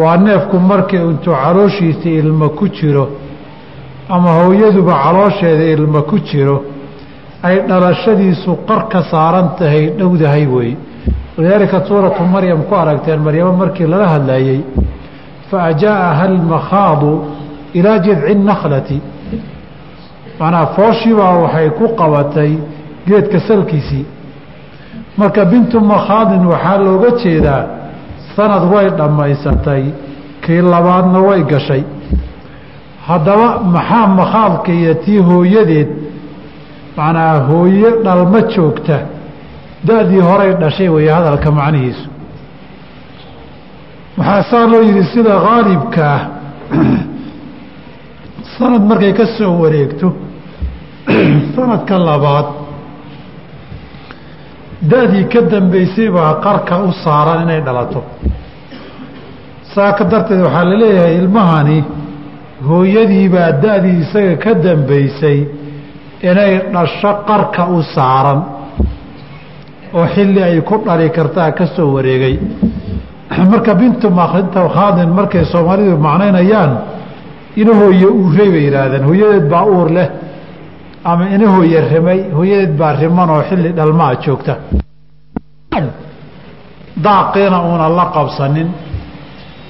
[0.00, 3.04] waa neefku markii intuu calooshiisa ilmo ku jiro
[4.14, 6.56] ama hooyaduba caloosheeda ilmo ku jiro
[7.42, 10.70] ay dhalashadiisu qar ka saaran tahay dhowdahay wey
[11.36, 14.60] walidaalika suuratu maryam ku aragteen maryamo markii lala hadlayey
[15.50, 17.10] fa ajaaha almakhaadu
[17.78, 18.98] ilaa jidci nakhlati
[20.38, 22.52] macnaha fooshiibaa waxay ku qabatay
[23.06, 24.06] geedka salkiisii.
[25.16, 27.62] Marka bintu makhaadin waxaa looga jeedaa
[28.36, 29.84] sanad way dhammaysatay
[30.44, 31.84] kii labaadna way gashay.
[33.06, 35.88] Haddaba maxaa makhaadka iyo tii hooyadeed
[36.96, 38.98] macnaa hooyo dhalma joogta
[39.84, 42.08] da-dii horay dhashay weeye hadalka macnihiisu.
[44.18, 46.22] Waxaa saa loo yidhi sida khaalibka ah
[48.58, 50.12] sanad markay ka soo wareegto
[51.54, 52.46] sanadka labaad
[54.80, 58.04] da-dii ka dambeysay baa qarka u saaran inay dhalato.
[59.74, 61.84] Saa ka darteed waxaa la leeyahay ilmahani
[62.68, 65.38] hooyadiibaa da-dii isaga ka dambeysay
[66.22, 68.40] inay dhasho qarka u saaran
[69.92, 72.40] oo xilli ay ku dhali kartaa ka soo wareegay.
[73.52, 76.95] Marka bintu khaadin markay soomaalidu macnaynayaan
[77.60, 80.08] ina hooye uurey bay yidhaahdeen hooyadeed baa uur leh
[81.10, 84.54] ama ina hooye rimay hooyadeed baa riman oo xilli dhalmaa joogta.
[87.04, 88.68] Daaqiina uuna la qabsanin.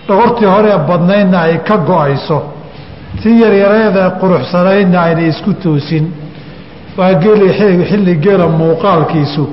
[0.09, 2.39] Dhogortii horee badnaydna ay ka go'ayso.
[3.23, 6.05] Tii yaryareeda quruxsanaydna ayna isku toosin.
[6.99, 7.49] Waa geeli
[7.89, 9.45] xilli geela muuqaalkiisu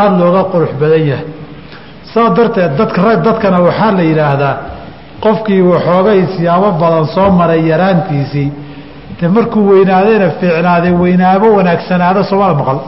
[0.00, 1.26] aada looga qurux badan yahay.
[2.12, 4.54] Saa darteed dadka dadkana waxaa la yidhaahdaa
[5.20, 8.52] qofkii waxoogay siyaabo badan soo maray yaraantiisii
[9.20, 12.78] de markuu weynaadayna fiicnaaday weynaabo wanaagsanaado soomala maqal.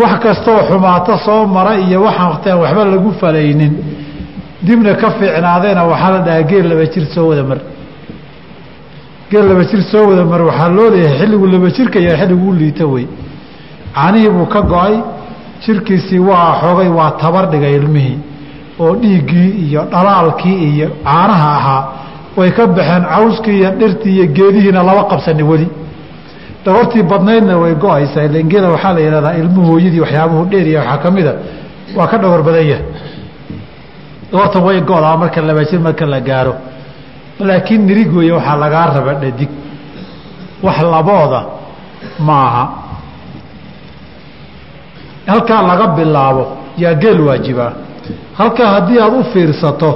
[0.00, 3.72] Wax kastoo xumaato soo mara iyo waxaan waxba lagu falaynin.
[4.66, 7.58] Dibna ka fiicnaadayna waxaa la dhahaa geel laba jir soo wada mar.
[9.30, 12.52] Geel laba jir soo wada mar waxaa loo leeyahay xilligu laba jirka iyo xilligu u
[12.60, 13.06] liito wey.
[13.94, 14.94] Caanihii buu ka go'ay
[15.64, 18.18] jirkiisii waa xoogay waa tabar dhigay ilmihii
[18.84, 21.82] oo dhiiggii iyo dhalaalkii iyo caanaha ahaa
[22.38, 25.68] way ka baxeen cawskii iyo dhirtii iyo geedihiina laba qabsani weli.
[26.64, 31.32] Dhabartii badnaydna way go'aysaa lengeeda waxaa la yidhahdaa ilmu hooyadii waxyaabuhu dheeriya waxaa ka mida
[31.96, 32.86] waa ka dhawar badan yahay.
[34.30, 36.54] Dhabartan way go-daa marka laba jir marka la gaaro.
[37.48, 39.50] Laakiin nirig weeye waxaa lagaa raba dhadig.
[40.64, 41.40] Wax labooda
[42.28, 42.64] maaha.
[45.26, 46.44] Halkaa laga bilaabo
[46.82, 47.72] yaa geel waajibaa
[48.38, 49.90] halkaa haddii aada u fiirsato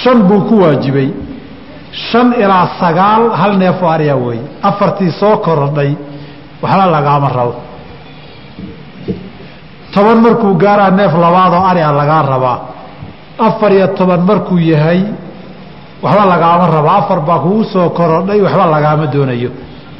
[0.00, 1.08] shan buu ku waajibay.
[2.10, 5.90] Shan ilaa sagaal hal neefoo arya weeye afartii soo korodhay
[6.62, 7.54] waxba lagaama rabo.
[9.94, 12.58] Toban markuu gaaraa neef labaadoo arya lagaa rabaa.
[13.38, 15.00] Afar iyo toban markuu yahay
[16.02, 16.88] waxba lagaama rabo.
[17.00, 19.50] Afar baa kugu soo korodhay waxba lagaama doonayo.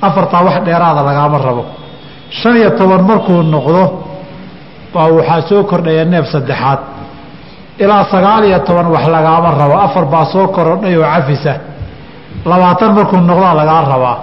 [0.07, 1.65] Afartaa wax dheeraada lagaama rabo.
[2.39, 3.83] Shan iyo toban markuu noqdo
[4.97, 6.81] baa waxaa soo kordhaya neef saddexaad.
[7.83, 9.75] Ilaa sagaal iyo toban wax lagaama rabo.
[9.87, 11.53] Afar baa soo korodhay oo cafisa.
[12.51, 14.17] Labaatan markuu noqdaa lagaa rabaa.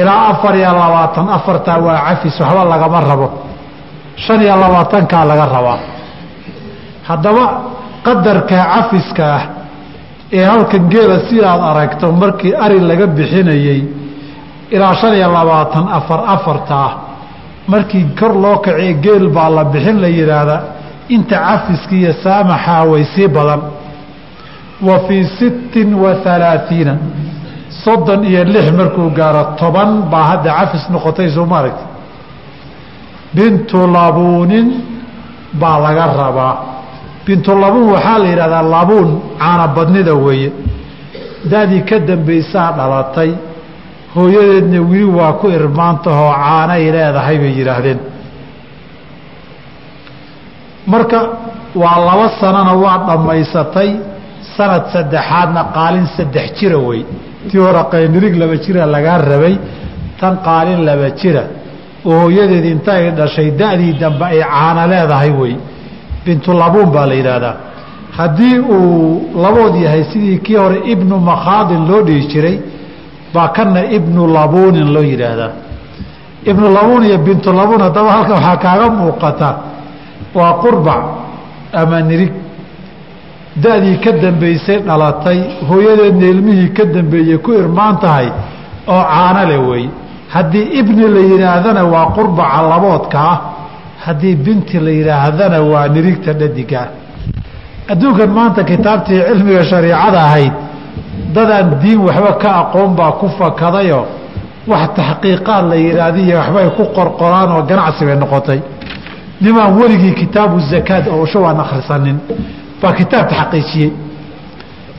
[0.00, 3.28] Ilaa afar iyo labaatan afartaa waa cafis waxba lagama rabo.
[4.22, 5.78] Shan iyo labaatankaa laga rabaa.
[7.08, 7.44] Haddaba
[8.06, 9.42] qadarka cafiska ah
[10.38, 13.80] ee halkan geela si aad aragto markii ari laga bixinayey
[14.74, 16.92] ilaa shan iyo labaatan afar afarta ah
[17.68, 20.60] markii kor loo kacee geel baa la bixin la yidhaahdaa
[21.14, 23.60] inta cafiska iyo saamaxaa way sii badan.
[24.86, 26.94] Wa fii sittin wa halaaiina
[27.84, 31.84] soddon iyo lix markuu gaaro toban baa hadda cafis noqotay sooma aragti
[33.36, 34.68] bintu labuunin
[35.60, 36.54] baa laga rabaa.
[37.26, 40.50] Bintu labuun waxaa la yidhahdaa labuun caana badnida weeye.
[41.50, 43.30] Da-dii ka dambaysaa dhalatay
[44.14, 47.98] hooyadeedna wili waa ku irmaantahoo caanay leedahay bay yidhaahdeen.
[50.86, 51.18] Marka
[51.74, 53.90] waa laba sanana waa dhammaysatay
[54.56, 57.02] sanad saddexaadna qaalin saddex jira wey.
[57.50, 59.54] Tii hore qaynirig laba jira lagaa rabay
[60.20, 61.42] tan qaalin laba jira.
[62.06, 65.54] Oo hooyadeed inta ay dhashay da-dii dambe ay caana leedahay wey.
[66.24, 67.54] Bintulabuun baa la yidhaahdaa.
[68.18, 72.56] Haddii uu labood yahay sidii kii hore ibnu makhaadin loo dhihi jiray
[73.34, 75.50] baa kana ibnu labuunin loo yidhaahdaa.
[76.50, 79.48] Ibnu labuun iyo bintu labuun haddaba halkan waxaa kaaga muuqata.
[80.34, 81.02] Waa qurbac
[81.72, 82.32] ama nirig.
[83.62, 88.28] Da-dii ka dambaysay dhalatay hooyadeedna ilmihii ka dambeeyey ku irmaan tahay
[88.88, 89.84] oo caano le wey.
[90.34, 93.38] Haddii ibni la yidhaahdana waa qurbaca laboodka ah.
[94.04, 96.86] Haddii binti la yidhaahdana waa nirigta dhadigaa
[97.92, 100.52] adduunkan maanta kitaabtii cilmiga shariicada ahayd
[101.34, 104.04] dadaan diin waxba ka aqoon baa ku fakadayoo
[104.70, 108.60] wax taxqiiqaad la yidhaahdiyo waxbay ku qorqoraan oo ganacsi bay noqotay.
[109.40, 112.18] Nimaan weligii kitaabu zakaad oo usho aan akhrisanin.
[112.82, 113.90] Baa kitaab taxqiijiyey.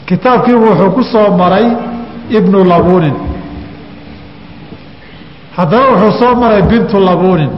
[0.08, 1.66] Kitaabkiibu wuxuu ku soo maray
[2.38, 3.16] ibnu labuunin.
[5.58, 7.50] Haddana wuxuu soo maray bintu labuunin.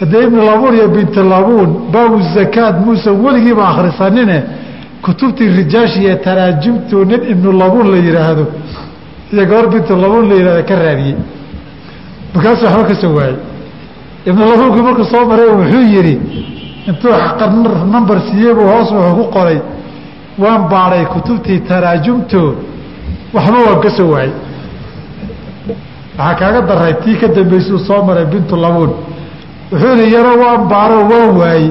[0.00, 4.42] Haddee ibnu labuun iyo bintu labuun baabu zakaad muusan weligiiba akhrisanine
[5.02, 8.44] kutubtii rijaashi iyo taraajimtu nin ibnu labuun la yidhaahdo
[9.32, 11.16] iyo gabar bintu labuun la yihahdo ka raadiyey.
[12.34, 13.36] Markaasu waxba ka soo waayey.
[14.26, 16.14] Ibnu labuunkii markuu soo maray wuxuu yidhi
[16.88, 17.10] intuu
[17.92, 19.58] nambar siiyey hoos wuxuu ku qoray.
[20.38, 22.42] Waan baadhay kutubtii taraajumto
[23.34, 24.32] waxba waan ka soo waayey.
[26.18, 28.90] Waxaa kaaga daray tii ka dambaysuu soo maray bintu labuun.
[29.72, 31.70] Wuxuu ihi yaro waan baaro waan waayey.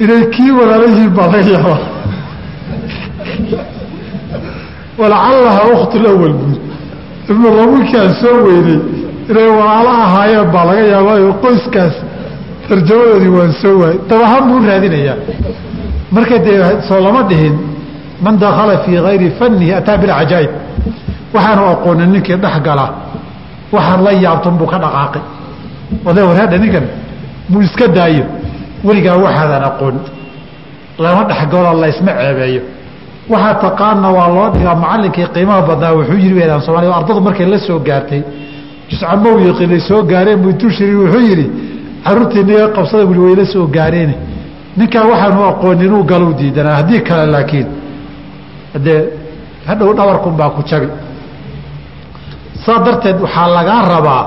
[0.00, 1.58] Inay kii walaala yihiin baa laga
[4.98, 6.58] yaaba walacalaha uktlawal buud
[7.30, 8.80] ibnu labuunkii aan soo weynay
[9.30, 11.94] inay walaalo ahaayeen baa laga yaabaayo qoyskaas
[12.68, 13.98] tarjamadoodii waan soo waayey.
[14.08, 15.16] Dabahaan buu raadinayaa.
[16.10, 17.54] Marka dee soo lama dhihin
[18.22, 20.50] man dakala fii kayri fanihi ataa bilcajaa'ib
[21.34, 22.86] waxaanu aqoonin ninkii dhex gala
[23.72, 25.22] waxaad la yaabtan buu ka dhaqaaqay.
[26.08, 26.86] Oday wareedha ninkan
[27.50, 28.24] muu iska daayo.
[28.84, 29.96] Weligaa waxaadan aqoon.
[30.98, 32.62] Lama dhexgalo laysma ceebeeyo
[33.32, 37.58] waxaa taqaana waa loo dhigaa macallinkii qiimaha badnaa wuxuu yidhi weydaan soomaliya ardadu markay la
[37.66, 38.22] soo gaartay
[38.90, 41.46] juscamow yaqiinay soo gaareen buu intuu shiri wuxuu yidhi
[42.04, 44.14] caruurtii niga qabsada bui wayla soo gaareene.
[44.78, 47.66] Ninkaa waxaanu aqoon inuu galu diidanaa haddii kale laakiin.
[48.84, 49.00] Dee
[49.68, 50.88] hadhow dhabarkunbaa ku jabi
[52.64, 54.22] saa darteed waxaa lagaa rabaa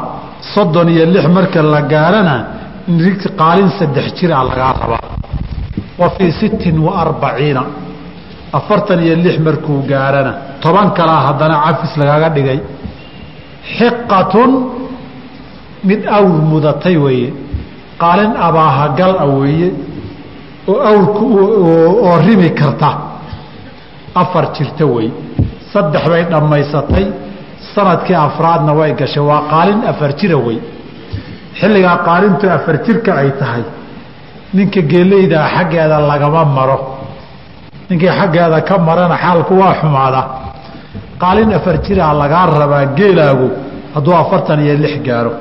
[0.53, 2.35] soddon iyo lix marka la gaarana
[3.39, 5.03] qaalin saddex jiraa lagaa rabaa.
[5.99, 7.63] Wa fii sittin wa arbaciina
[8.57, 10.33] afartan iyo lix markuu gaarana
[10.63, 12.59] toban kalaa haddana cafis lagaaga dhigay.
[13.77, 14.51] Xiqatun
[15.89, 17.29] mid awr mudatay weeye.
[18.01, 19.69] Qaalin abaahagal a weeye
[20.71, 22.89] oo awrku oo rimi karta.
[24.21, 25.07] Afar jirta wey
[25.73, 27.05] saddex bay dhammaysatay.
[27.73, 29.23] Sanadkii afraadna way gashay.
[29.29, 30.57] Waa qaalin afar jira wey
[31.59, 33.63] xilligaa qaalintu afar jirka ay tahay
[34.53, 36.77] ninka geelaydaa xaggeeda lagama maro
[37.89, 40.21] ninkii xaggeeda ka marana xaalku waa xumaada.
[41.21, 43.47] Qaalin afar jiraa lagaa rabaa geelaagu
[43.95, 45.31] hadduu afartan iyo lix gaaro.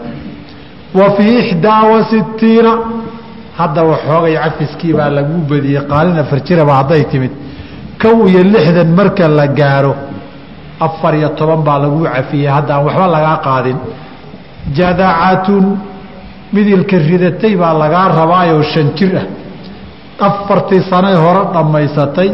[0.99, 1.99] Wa fii ixdaa wa
[3.59, 5.83] hadda waxoogay cafiskii baa lagu badiyey.
[5.91, 7.33] Qaalin afar jiraba hadday timid.
[8.03, 9.95] Kow iyo lixdan marka la gaaro
[10.81, 12.51] afar iyo toban baa lagu cafiyey.
[12.57, 13.79] Haddaan waxba lagaa qaadin.
[14.77, 15.65] Jadacatun
[16.53, 19.27] midilka ridatay baa lagaa rabaayoo shan jir ah
[20.27, 22.29] afartii sanay hore dhammaysatay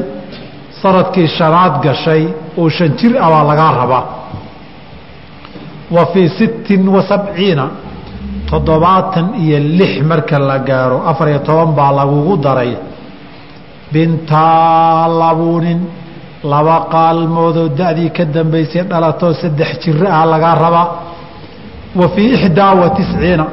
[0.81, 2.23] sannadkii shanaad gashay
[2.61, 4.05] oo shan jir ah baa lagaa rabaa.
[5.95, 7.65] Wa fii sittin wa sabciina
[8.51, 12.73] toddobaatan iyo lix marka la gaaro afar iyo toban baa lagugu daray.
[13.93, 15.81] Bintaa labuunin
[16.53, 20.87] laba qaalmoodoo da-dii ka dambaysay dhalatoo saddex jiro ah lagaa rabaa.
[22.01, 23.45] Wa fii ixdaa wa tisciina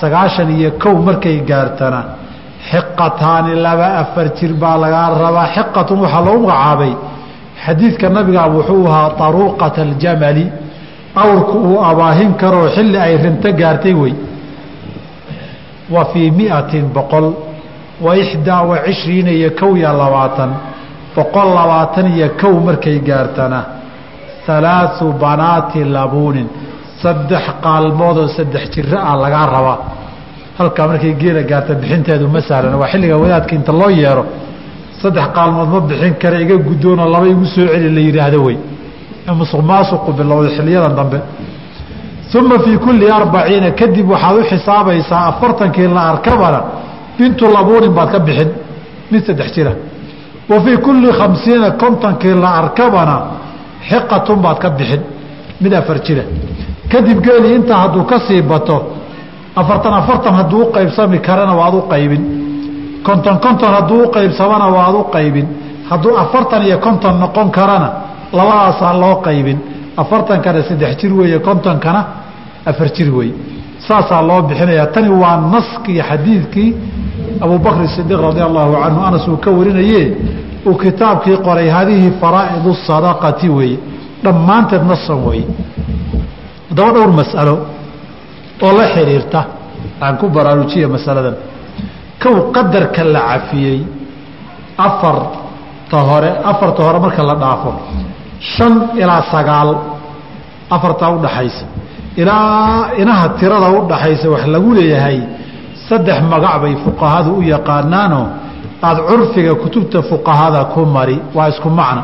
[0.00, 2.00] sagaashan iyo kow markay gaartana
[2.70, 5.46] xiqataani laba afar jir baa lagaa rabaa.
[5.54, 6.92] Xiqatun waxaa loo magacaabay.
[7.64, 10.46] Xadiidka nabigaa wuxuu ahaa taruuqata aljamali.
[11.22, 14.14] Awrku uu abaahin karoo xilli ay rinto gaartay wey.
[15.94, 17.26] Wa fii miatin boqol
[18.04, 20.50] wa ixdaa wa cishriina iyo kow iyo labaatan.
[21.16, 23.60] Boqol labaatan iyo kow markay gaartana.
[24.46, 26.48] Halaau banaati labuunin.
[27.02, 29.78] Saddex qaalmoodoo saddex jiro ah lagaa rabaa
[30.58, 34.24] halkaa markay geela gaarta bixinteedu ma sahlan waa xilliga wadaadka inta loo yeero
[35.00, 38.56] saddex qaalmood ma bixin kare iga guddoonoo laba igu soo celi la yidhaahdo wey
[39.40, 41.18] musuq maasuqu bilowday xiliyadan dambe.
[42.34, 46.60] Uma fii kulli arbaciina kadib waxaad u xisaabaysaa afartankii la arkabana
[47.18, 48.50] bintu labuunin baad ka bixin
[49.10, 49.72] mid saddex jira.
[50.50, 53.16] Wa fii kulli khamsiina kontonkii la arkabana
[53.88, 55.02] xiqatun baad ka bixin
[55.60, 56.22] mid afar jira.
[56.90, 58.76] Kadib geeli intaa hadduu ka sii bato
[59.56, 62.22] afartan afartan hadduu u qaybsami karana waad u qaybin.
[63.06, 65.46] konton konton hadduu u qaybsamana waad u qaybin.
[65.90, 67.88] hadduu afartan iyo konton noqon karana
[68.32, 69.58] labadaasaa loo qaybin.
[69.96, 72.00] afartankana saddex jir weeye kontonkana
[72.66, 73.34] afar jir weeye.
[73.88, 74.86] saasaa loo bixinayaa.
[74.94, 76.70] tani waa naskii xadiidkii
[77.44, 80.02] abubakr sidiiq radia allahu canhu anas uu ka warinaye
[80.66, 83.78] uu kitaabkii qoray hadihi faraa'idu sadaqati weeye.
[84.24, 85.46] dhammaanteed nasan weeye.
[86.68, 87.56] haddaba dhowr mas'alo
[88.62, 89.40] oo la xidhiirta
[90.04, 91.36] aan ku baraarujiya masaladan.
[92.22, 93.78] Kow qadarka la cafiyey
[94.86, 97.70] afarta hore afarta hore marka la dhaafo
[98.54, 99.70] shan ilaa sagaal
[100.76, 101.64] afartaa udhaxaysa
[102.16, 105.18] ilaa inaha tirada udhaxaysa wax lagu leeyahay
[105.88, 108.26] saddex magac bay fuqahadu u yaqaanaanoo
[108.86, 112.02] aada curfiga kutubta fuqahada ku mari waa isku macna.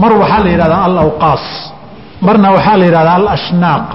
[0.00, 1.44] Mar waxaa la yidhahdaa alawqaas
[2.26, 3.86] marna waxaa la yidhahdaa alashnaaq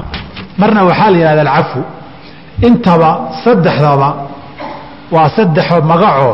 [0.60, 1.82] marna waxaa la yihahda alcafu.
[2.68, 3.10] Intaba
[3.44, 4.10] saddexdaba
[5.16, 6.34] waa saddexo magacoo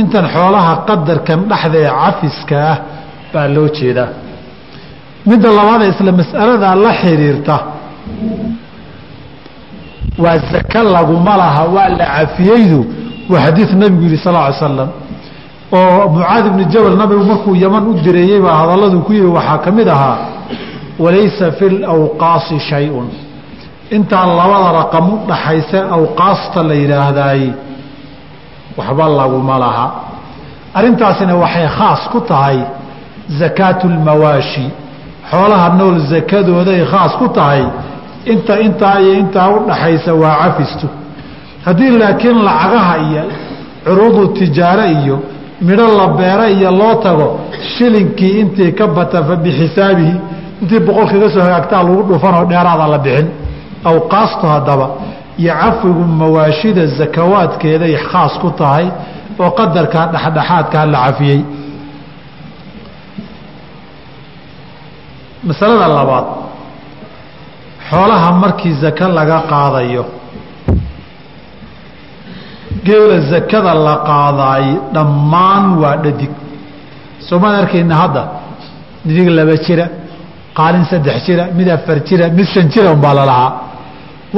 [0.00, 2.78] intan xoolaha qadarkan dhexda cafiska ah
[3.32, 4.10] baa loo jeedaa.
[5.28, 7.56] Midda labaada isla mas'alada la xiriirta
[10.18, 12.80] waa zaka laguma laha waa la cafiyeydu.
[13.30, 14.88] Waa xadiid nabigu yihi sal ly slam
[15.78, 19.70] oo mucaad ibni jabal nabigu markuu yaman u direeyey baa hadalladuu ku yihi waxaa ka
[19.70, 20.18] mid ahaa
[21.02, 23.08] walaysa fi lawqaasi shay-un
[23.90, 27.42] intaa labada raqam u dhaxaysa awqaasta la yidhaahdaay
[28.78, 29.86] waxba laguma laha.
[30.74, 32.58] Arrintaasina waxay khaas ku tahay
[33.40, 34.66] zakaatu lmawaashi
[35.30, 37.64] xoolaha nool zakadooday khaas ku tahay
[38.32, 40.86] inta intaa iyo intaa u dhaxaysa waa cafistu.
[41.64, 43.22] Haddii laakiin lacagaha iyo
[43.84, 45.16] curuudu tijaare iyo
[45.60, 47.40] midho la beera iyo loo tago
[47.74, 49.34] shilinkii intii ka bata fa
[50.62, 53.28] intii boqolkaga soo hagaagtaa lagu dhufanoo dheeraada la bixin
[53.84, 54.86] awqaastu haddaba
[55.38, 58.86] iyo cafigu mawaashida zakawaadkeeday khaas ku tahay
[59.42, 61.40] oo qadarkaa dhexdhexaadkaa la cafiyey.
[65.48, 66.26] Masalada labaad
[67.90, 70.04] xoolaha markii zaka laga qaadayo
[72.86, 74.64] geela zakada la qaadaay
[74.94, 76.30] dhammaan waa dhadig.
[77.28, 78.22] Soomaan arkayna hadda?
[79.04, 79.86] Midig laba jira
[80.58, 83.50] qaalin saddex jira mid afar jira mid shan jira umbaa lalahaa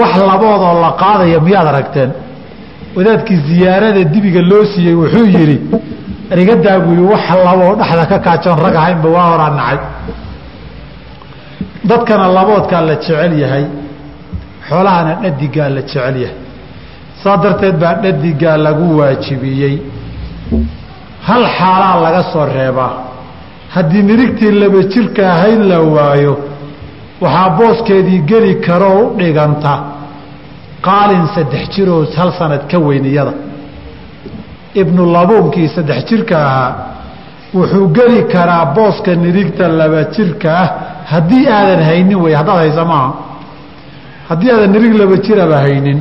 [0.00, 2.10] wax laboodoo la qaadaya miyaad aragteen?
[2.96, 5.56] Wadaadkii ziyaarada dibiga loo siiyey wuxuu yidhi
[6.38, 9.78] rigadaa buu yii wax laboo dhexda ka kaajoon rag ahaynba waa horaa nacay.
[11.90, 13.64] Dadkana laboodkaa la jecel yahay
[14.68, 16.36] xoolahana dhadigaa la jecel yahay.
[17.22, 19.74] Saa darteed baa dhadigaa lagu waajibiyey.
[21.28, 22.92] Hal xaalaa laga soo reebaa
[23.74, 26.34] haddii nirigtii laba jirka ahayd la waayo
[27.22, 29.72] waxaa booskeedii geli karoo u dhiganta
[30.86, 33.32] qaalin saddex jiroo hal sanad ka weyn iyada.
[34.82, 36.70] Ibnu labuunkii saddex jirka ahaa
[37.54, 40.68] wuxuu geli karaa booska nirigta laba jirka ah
[41.12, 43.10] haddii aadan haynin wey haddaad haysa maaha.
[44.28, 45.98] Haddii aadan nirig laba jiraba haynin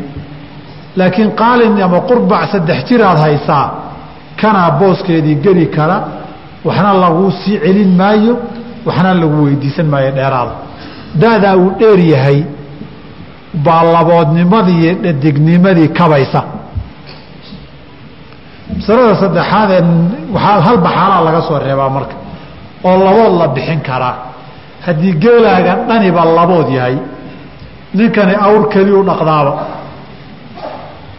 [0.99, 3.65] laakiin qaalin ama qurbac saddex jiraad haysaa
[4.41, 5.97] kanaa booskeedii geli kara
[6.67, 8.33] waxna laguu sii celin maayo
[8.87, 10.53] waxna lagu weydiisan maayo dheeraada.
[11.21, 12.39] Daadaa uu dheer yahay
[13.65, 16.41] baa laboodnimadii iyo dhadignimadii kabaysa.
[18.77, 19.81] Masalada saddexaadee
[20.35, 22.15] waxaa hal baxaalaa laga soo reebaa marka
[22.87, 24.15] oo labood la bixin karaa.
[24.85, 26.95] Haddii geelaaga dhaniba labood yahay
[27.97, 29.53] ninkani awr keliyu dhaqdaaba.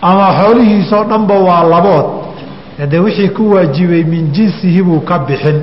[0.08, 2.06] Ama xoolihiisoo dhanba waa labood
[2.86, 5.58] de wixii ku waajibay min jinsihi buu ka bixin.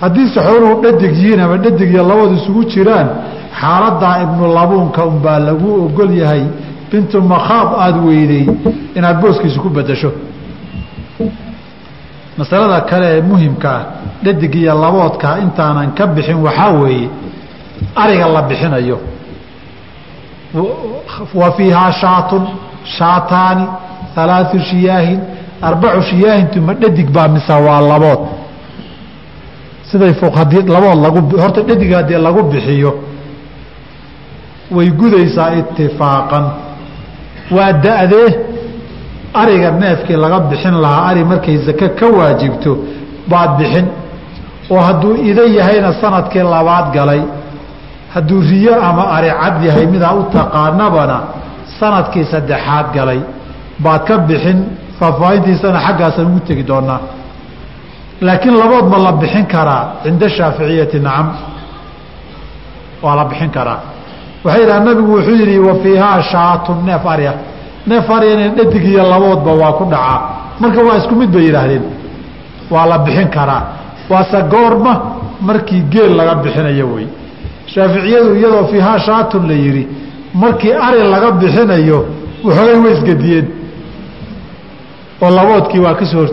[0.00, 3.08] Haddiise xooluhu dhadig yihiin ama dhadig iyo labood isugu jiraan
[3.60, 6.44] xaaladaa ibnu labuunka unbaa lagu ogol yahay.
[6.90, 8.46] Bintu makhaab aada weyday
[8.96, 10.10] inaad booskiisa ku bedasho
[12.38, 13.84] masalada kale ee muhimka ah
[14.24, 17.08] dhadig iyo laboodka intaanan ka bixin waxaa weeye
[17.96, 18.98] ariga la bixinayo.
[21.34, 22.42] Wa fiihaa shaatun
[22.96, 23.66] shaataani
[24.16, 25.20] alaau shiyaahin
[25.62, 28.20] arbacu shiyaahintu ma dhadig baa mise waa labood.
[29.90, 32.92] Siday haddii labood lagu horta dhadig haddii lagu bixiyo
[34.70, 36.44] way gudaysaa itifaaqan
[37.56, 38.28] waa da-dee
[39.34, 42.72] ariga neefkii laga bixin lahaa ari markay zake ka waajibto
[43.30, 43.86] baad bixin.
[44.70, 47.22] Oo hadduu ida yahayna sannadkii labaad galay
[48.14, 51.18] hadduu riyo ama ari cad yahay midaa u taqaanabana
[51.80, 53.20] sannadkii saddexaad galay
[53.84, 54.58] baad ka bixin
[55.00, 57.00] faahfaahintiisana xaggaasaan ugu tegi doonaa
[58.26, 61.26] laakiin labood ma la bixin karaa cinda shaaficiyati nacam
[63.02, 63.78] waa la bixin karaa.
[64.44, 67.32] Waxay yidhaha nabigu wuxuu yidhi wa fiihaa shaatun neef arya.
[67.86, 70.20] Neef aryana dhadig iyo laboodba waa ku dhacaa.
[70.60, 71.84] Marka waa isku mid bay yidhaahdeen.
[72.70, 73.62] Waa la bixin karaa.
[74.10, 74.92] Waase goorma
[75.48, 77.06] markii geel laga bixinayo wey.
[77.72, 79.84] Shaaficiyadu iyadoo fiihaa shaatun la yidhi
[80.42, 81.98] markii ari laga bixinayo
[82.44, 83.46] waxoogay way isgadiyeen
[85.22, 86.26] oo laboodkii waa ka soo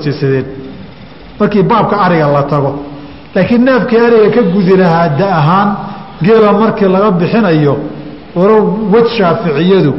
[1.39, 2.71] markii baabka ariga la tago
[3.35, 5.69] laakiin neefkii ariga ka gudi lahaa da ahaan
[6.21, 7.77] geela markii laga bixinayo
[8.35, 8.61] walow
[8.93, 9.93] waj shaaficiyadu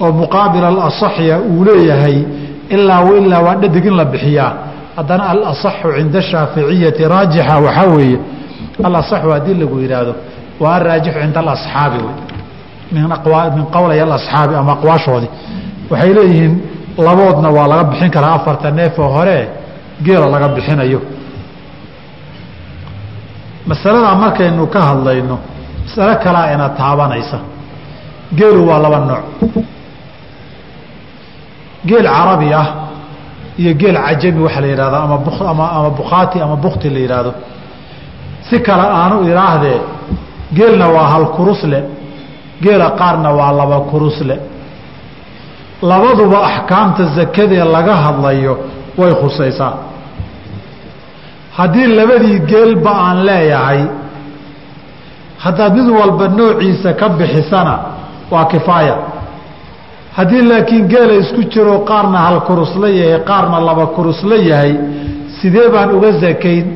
[0.00, 2.24] oo muqaabil alasaxya uu leeyahay
[2.70, 4.52] ilaa ilaa waa dhadig in la bixiyaa.
[4.96, 8.18] Haddana alasaxu cinda shaaficiyati raajixa waxaa weeye
[8.84, 10.14] alasaxu haddii lagu yidhaahdo
[10.60, 12.00] waa araajixu cinda alasxaabi
[12.92, 13.02] min
[13.56, 15.30] min qowlay alasxaabi ama aqwaashoodii.
[15.90, 16.54] Waxay leeyihiin
[17.06, 19.38] laboodna waa laga bixin karaa afarta neefoo hore
[20.04, 21.00] geela laga bixinayo.
[23.66, 25.36] Masaladaa markaynu ka hadlayno
[25.84, 27.38] masalo kalaa ina taabanaysa.
[28.38, 29.24] Geelu waa laba nooc.
[31.88, 32.66] Geel carabi ah
[33.60, 35.16] iyo geel cajami waxaa la yidhahdaa ama
[35.52, 37.32] ama ama bukhaati ama bukti la yidhaahdo.
[38.48, 39.78] Si kale aanu idhaahdee
[40.56, 41.78] geelna waa hal kurusle
[42.62, 44.36] geela qaarna waa laba kurusle
[45.82, 48.58] labaduba axkaamta zakadee laga hadlayo
[48.98, 49.74] way khusaysaa.
[51.56, 53.80] Haddii labadii geelba aan leeyahay
[55.44, 57.74] haddaad mid walba noociisa ka bixisana
[58.30, 58.96] waa kifaaya.
[60.16, 64.72] Haddii laakiin geela isku jiro qaarna hal kurusla yahay qaarna laba kurusla yahay
[65.40, 66.66] sidee baan uga sakayn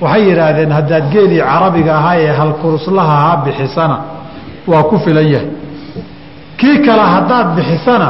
[0.00, 3.96] waxay yidhaahdeen haddaad geelii carabiga ahaa ee hal kuruslaha ahaa bixisana.
[4.66, 5.48] Waa ku filan yahay
[6.62, 8.08] kii kale haddaad bixisana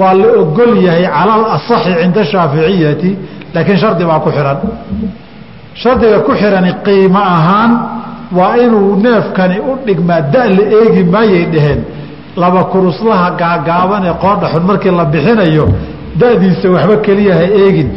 [0.00, 3.10] waa la ogol yahay cala alasaxi cinda shaaficiyati
[3.54, 4.58] laakiin shardi baa ku xihan
[5.82, 7.72] shardiga ku xihani qiimo ahaan
[8.38, 11.80] waa inuu neefkani u dhigmaa da la eegi maayay dhaheen.
[12.36, 15.64] Laba kuruslaha gaagaaban ee qoodha xun markii la bixinayo
[16.20, 17.88] da'diisa waxba keliya ha eegin.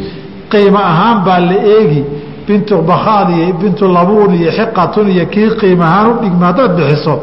[0.52, 2.02] Qiimo ahaan baa la eegi.
[2.46, 7.14] Bintu bakhaad iyo bintu labuun iyo xiqatun iyo kii qiimo ahaan u dhigma haddaad bixiso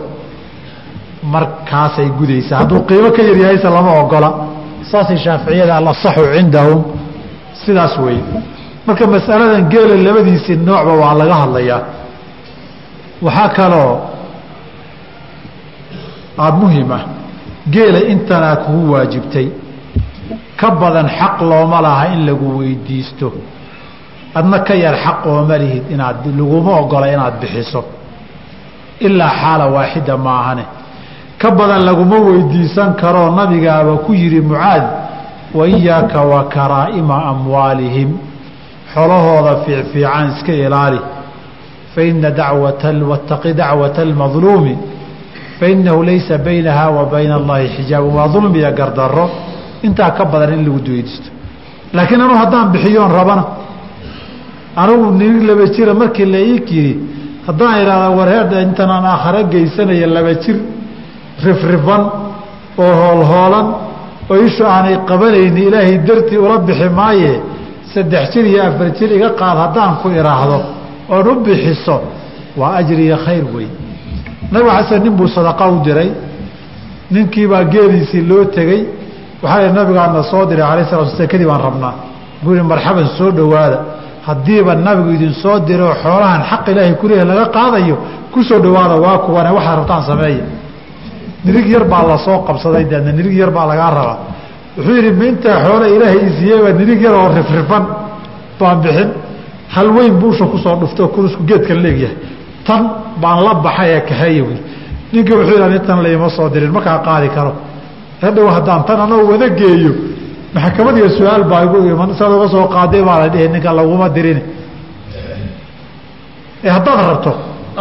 [1.23, 2.57] markaasay gudaysaa.
[2.57, 4.29] Hadduu qiimo ka yaryahayse lama ogola.
[4.91, 6.83] Saasay shaaficiyada alasaxu cindahum.
[7.65, 8.23] Sidaas weeye.
[8.87, 11.81] Marka masaladan geela labadiisii noocba waa laga hadlayaa.
[13.21, 13.93] Waxaa kaloo
[16.37, 16.99] aada muhima
[17.69, 19.47] geela intanaa kugu waajibtay.
[20.59, 23.33] Ka badan xaq looma laha in lagu weydiisto.
[24.35, 27.83] Adna ka yar xaq ooma lihid inaad laguma ogola inaad bixiso.
[28.99, 30.63] Ilaa xaala waaxida maahane
[31.43, 34.83] ka badan laguma weydiisan karoo nabigaaba ku yihi mucaad
[35.57, 38.09] wa iyaaka wa karaa'ima amwaalihim.
[38.93, 40.99] Xolahooda fiicfiican iska ilaali.
[41.93, 44.75] Faina dacwata wataqi dacwata almadluumi
[45.59, 49.29] fainahu laysa baynaha wa bayna allahi xijaabu waa dulmiya gardaro
[49.83, 51.29] intaa ka badan in lagu weydiisto
[51.93, 53.43] laakiin anugu haddaan bixiyoon rabana
[54.75, 56.99] anugu nin laba jira markii la ii yidhi
[57.47, 60.57] haddaan idhahda warheedha intanaan aakhare geysanaya laba jir
[61.45, 62.01] rifrifan
[62.83, 63.67] oo hoolhoolan
[64.31, 67.31] oo ishu aanay qabanayni ilaahay dartii ula bixi maaye
[67.93, 70.59] saddex jir iyo afar jir iga qaad haddaan ku idhaahdo
[71.13, 71.95] oon u bixiso
[72.59, 73.67] waa ajriya khayr wey
[74.51, 76.09] nabig xasan nin buu sadaqa u diray
[77.11, 78.81] ninkiibaa geeliisii loo tegey
[79.43, 81.93] waxaa nabigaana soo diray alay sala sl kadib aan rabnaa.
[82.43, 83.79] Buu yihi marxaban soo dhowaada.
[84.27, 87.95] Haddiiba nabigu idin soo diroo xoolahan xaq ilaahay kuleeyahy laga qaadayo
[88.33, 90.43] ku soo dhowaada waa kuwane waxaad rabtaan sameeya
[91.45, 94.17] nirig yar baa la soo qabsaday deedna nirig yar baa lagaa rabaa.
[94.77, 97.83] Wuxuu yidhi ma intaa xoole ilaahay isiiyeyba nirig yar oo rifrifan
[98.59, 99.09] baan bixin.
[99.75, 102.15] Hal weyn buusha ku soo dhuftoo kurusku geedkan leegyahay
[102.67, 102.81] tan
[103.21, 104.55] baan la baxay ee kaxeeya wy
[105.13, 107.51] ninkii wuxuu yidhi tan laima soo dirin markaa qaadi karo.
[108.23, 109.91] Hadhow haddaan tan anoo wada geeyo
[110.55, 114.39] maxkamadiga su'aal baa igu iman saad uga soo qaaday baa la dhihi ninka laguma dirin
[116.65, 117.31] ee haddaad rabto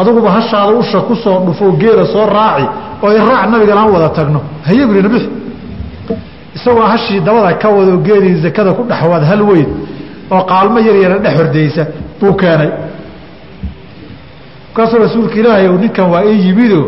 [0.01, 2.67] aduguba hashaada usha ku soo dhufo geela soo raaci
[3.03, 4.41] oo iraac nabigan aan wada tagno.
[4.67, 5.23] Haye bu nabix
[6.57, 9.69] isagoo hashii dabada ka wado geelii zakada ku dhexwaad hal weyn
[10.35, 11.83] oo qaalmo yar yara dhex hordaysa
[12.21, 12.71] buu keenay.
[14.75, 16.81] Markaasuu rasuulka ilaahay ninkan waa ii yimido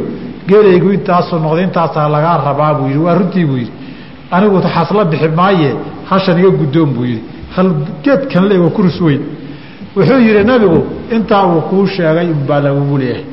[0.49, 2.99] geelaygu intaasuu noqday intaasaa lagaa rabaa buu yidhi.
[3.07, 3.73] Waa runtii buu yidhi.
[4.31, 5.71] Anigu xasla bixi maaye
[6.11, 7.23] hashan iga guddoon buu yidhi.
[7.57, 7.69] Hal
[8.05, 9.23] geedkan le waa kurus weyn.
[9.97, 10.79] Wuxuu yidhi nabigu
[11.17, 13.25] intaa uu kuu sheegay unbaa lagugu leeyahay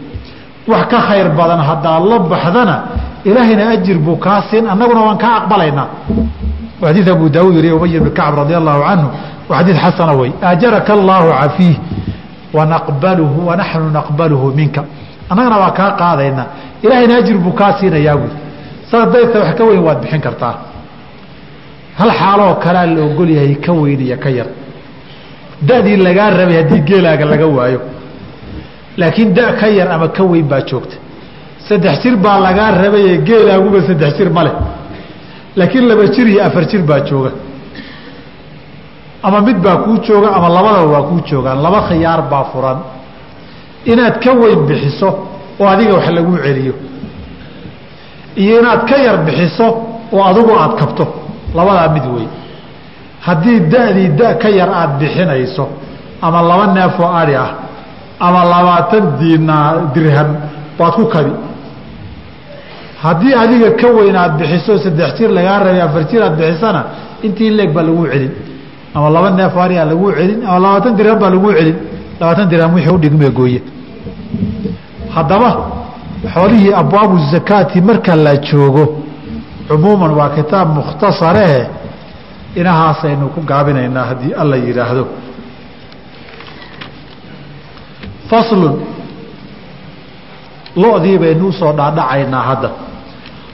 [0.67, 2.75] wax ka khayr badan haddaad la baxdana
[3.25, 5.87] ilaahayna ajir buu kaa siin annaguna waan kaa aqbalaynaa
[6.81, 9.07] xadiid abu daawud wariye ubay bn kacb radi allahu canhu.
[9.49, 10.31] Waa xadiid xasana wey.
[10.43, 11.77] Aajaraka allaahu cafiih
[12.53, 14.83] wanaqbaluhu wanaxnu naqbaluhu minka.
[15.29, 16.47] Annagana waa kaa qaadaynaa
[16.83, 18.33] ilaahayna ajir buu kaa siinayaa buui
[18.91, 20.55] saas wax ka weyn waad bixin kartaa.
[21.99, 24.47] Hal xaaloo kalea la ogol yahay ka weyn iyo ka yar.
[25.61, 27.79] Dadii lagaa rabay haddii geelaaga laga waayo
[28.97, 30.95] laakiin da ka yar ama ka weyn baa joogta.
[31.67, 34.53] Saddex jir baa lagaa rabaye geelaaguba saddex jir ma leh.
[35.55, 37.31] Laakiin laba jir iyo afar jir baa jooga.
[39.23, 41.61] Ama mid baa kuu jooga ama labadaba waa kuu joogaan.
[41.65, 42.77] Laba khiyaar baa furan.
[43.85, 45.09] Inaad ka weyn bixiso
[45.59, 46.73] oo adiga wax laguu celiyo.
[48.35, 49.67] Iyo inaad ka yar bixiso
[50.13, 51.05] oo adigu aad kabto.
[51.55, 52.27] Labadaa mid wey
[53.25, 55.63] haddii da'dii da ka yar aada bixinayso
[56.21, 57.49] ama laba neefoo ari ah
[58.25, 60.29] ama labaatan diinaar dirham
[60.77, 61.33] baad ku kabi
[63.03, 66.81] haddii adiga ka weyn aad bixiso saddex jir lagaa rabay afar jir aad bixisana
[67.25, 68.33] intii leeg baa laguu celin.
[68.95, 69.55] Ama laba neef
[69.91, 71.77] laguu celin ama labaatan dirham baa laguu celin.
[72.19, 73.61] Labaatan dirham wixii udhigmee gooye
[75.15, 75.49] haddaba
[76.33, 78.83] xoolihii abwaabu zakaati marka la joogo
[79.67, 81.61] cumuuman waa kitaab mukhtasarehe
[82.55, 85.07] inahaasaynu ku gaabinaynaa haddii alla yidhaahdo
[88.31, 88.75] faslun
[90.83, 92.69] lo-dii baynu u soo dhaadhacaynaa hadda.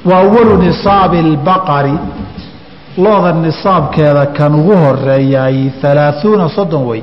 [0.10, 1.96] Wa awalu nisaabi اlbaqari
[3.06, 7.02] lo-da nisaabkeeda kan ugu horeeyaay halaaثuuna soddon wey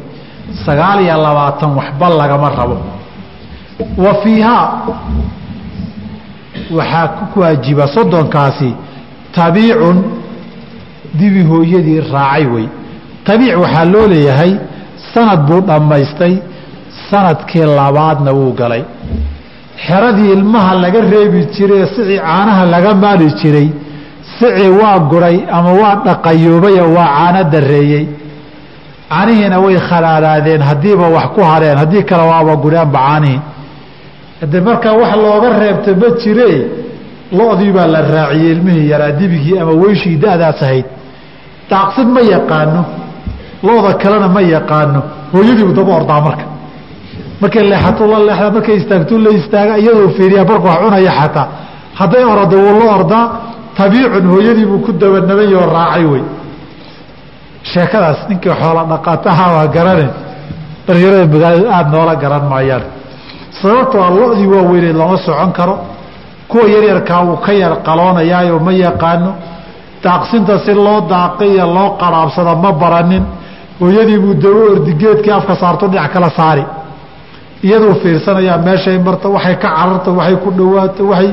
[0.67, 2.77] sagaal iyo labaatan waxba lagama rabo.
[4.05, 4.69] Wa fiihaa.
[6.77, 8.71] Waxaa ku waajiba soddonkaasi.
[9.35, 9.97] Tabiicun
[11.19, 12.67] dibi hooyadii raacay wey
[13.27, 14.53] tabiic waxaa loo leeyahay
[15.15, 16.35] sanad buu dhammaystay
[17.11, 18.83] sannadkii labaadna wuu galay.
[19.87, 23.69] Xeradii ilmaha laga reebi jiray sicii caanaha laga maali jiray
[24.39, 28.07] sicii waa guray ama waa dhaqayoobayo waa caano dareeyey.
[29.11, 33.41] Caanihiina way khalaalaadeen haddiiba wax ku hareen haddii kale waaba gureenba caanihii
[34.41, 36.49] hadee markaa wax looga reebta ma jire
[37.39, 40.87] lo-dii baa la raaciyey ilmihii yaraa dibigii ama weyshii da-daas ahayd.
[41.71, 42.83] Daaqsin ma yaqaano
[43.67, 45.01] looda kalena ma yaqaano
[45.33, 46.45] hooyadiibu daba ordaa marka
[47.41, 51.47] markay leexato la leexda markay istaagto la istaaga iyadoo fiiriya barku wax cunaya xataa.
[51.99, 53.25] Hadday orado wuu la ordaa
[53.77, 56.23] tabiicun hooyadiibuu ku dabanabanyoo raacay wey.
[57.73, 60.07] Sheekadaas ninkii xoola dhaqataha waa garane.
[60.87, 62.83] Dhalinyarada magaalada aada noola garan maayaan.
[63.63, 65.75] Sababtoo a lo-dii waaweyneed lama socon karo.
[66.49, 69.31] Kuwa yaryarkaa uu ka yar qaloonayaayo ma yaqaano.
[70.05, 73.25] Daaqsinta si loo daaqiyo loo qaraabsada ma baranin.
[73.81, 76.65] Hooyadiibuu dawo ordigeedkii afka saarto dhinac kala saari
[77.67, 81.29] iyaduu fiirsanayaa meeshay marto waxay ka cararto waxay ku dhawaato waay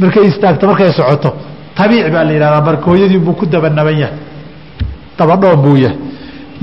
[0.00, 1.30] markay istaagto markay socoto.
[1.76, 4.18] Tabiic baa la yidhahdaa marka hooyadiibuu ku dabanaban yahay.
[5.18, 5.98] Dabadhoon buu yahay.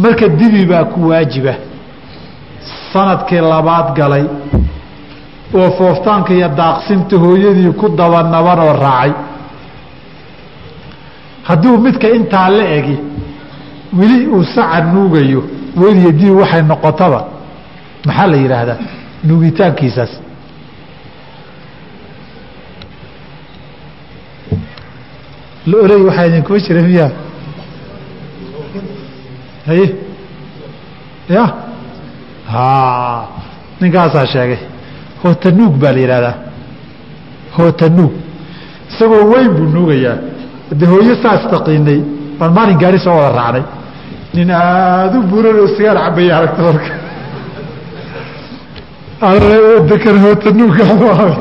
[0.03, 1.53] Marka dibi baa ku waajiba.
[2.93, 4.25] Sanadkii labaad galay
[5.59, 9.11] oo fooftaanka iyo daaqsinta hooyadii ku dabanabanoo raacay.
[11.47, 12.97] Hadduu midka intaa la egi
[13.99, 15.41] weli uu saca nuugayo
[15.81, 17.19] weliyo dibi waxay noqotaba
[18.07, 18.77] maxaa la yidhaahdaa?
[19.27, 20.11] Nuugitaankiisaas
[25.71, 27.07] loley waxaa idinkuma jira miya?
[29.67, 29.85] Haye?
[31.29, 31.43] Ya?
[33.81, 34.59] Ninkaasaa sheegay.
[35.23, 36.35] Hootanuug baa la yidhahdaa
[37.57, 38.11] hootanuug
[38.89, 40.17] isagoo weyn buu nuugayaa.
[40.79, 41.99] De hooyo saas taqiinay
[42.39, 43.63] baan maalin gaari soo wada raacnay.
[44.33, 46.89] Nin aada u buuran oo sigaar cabaya aragta marka
[49.21, 51.35] dekan hootanuugkaada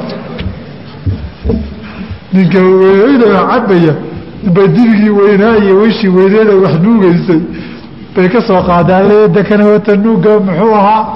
[2.33, 3.95] ninka weyna cabaya
[4.55, 7.41] bay dibigii weynaaye weyshii weyneeda wax nuugeysay
[8.17, 11.07] bay ka soo qaadaan dekan hootanuugga muxuu ahaa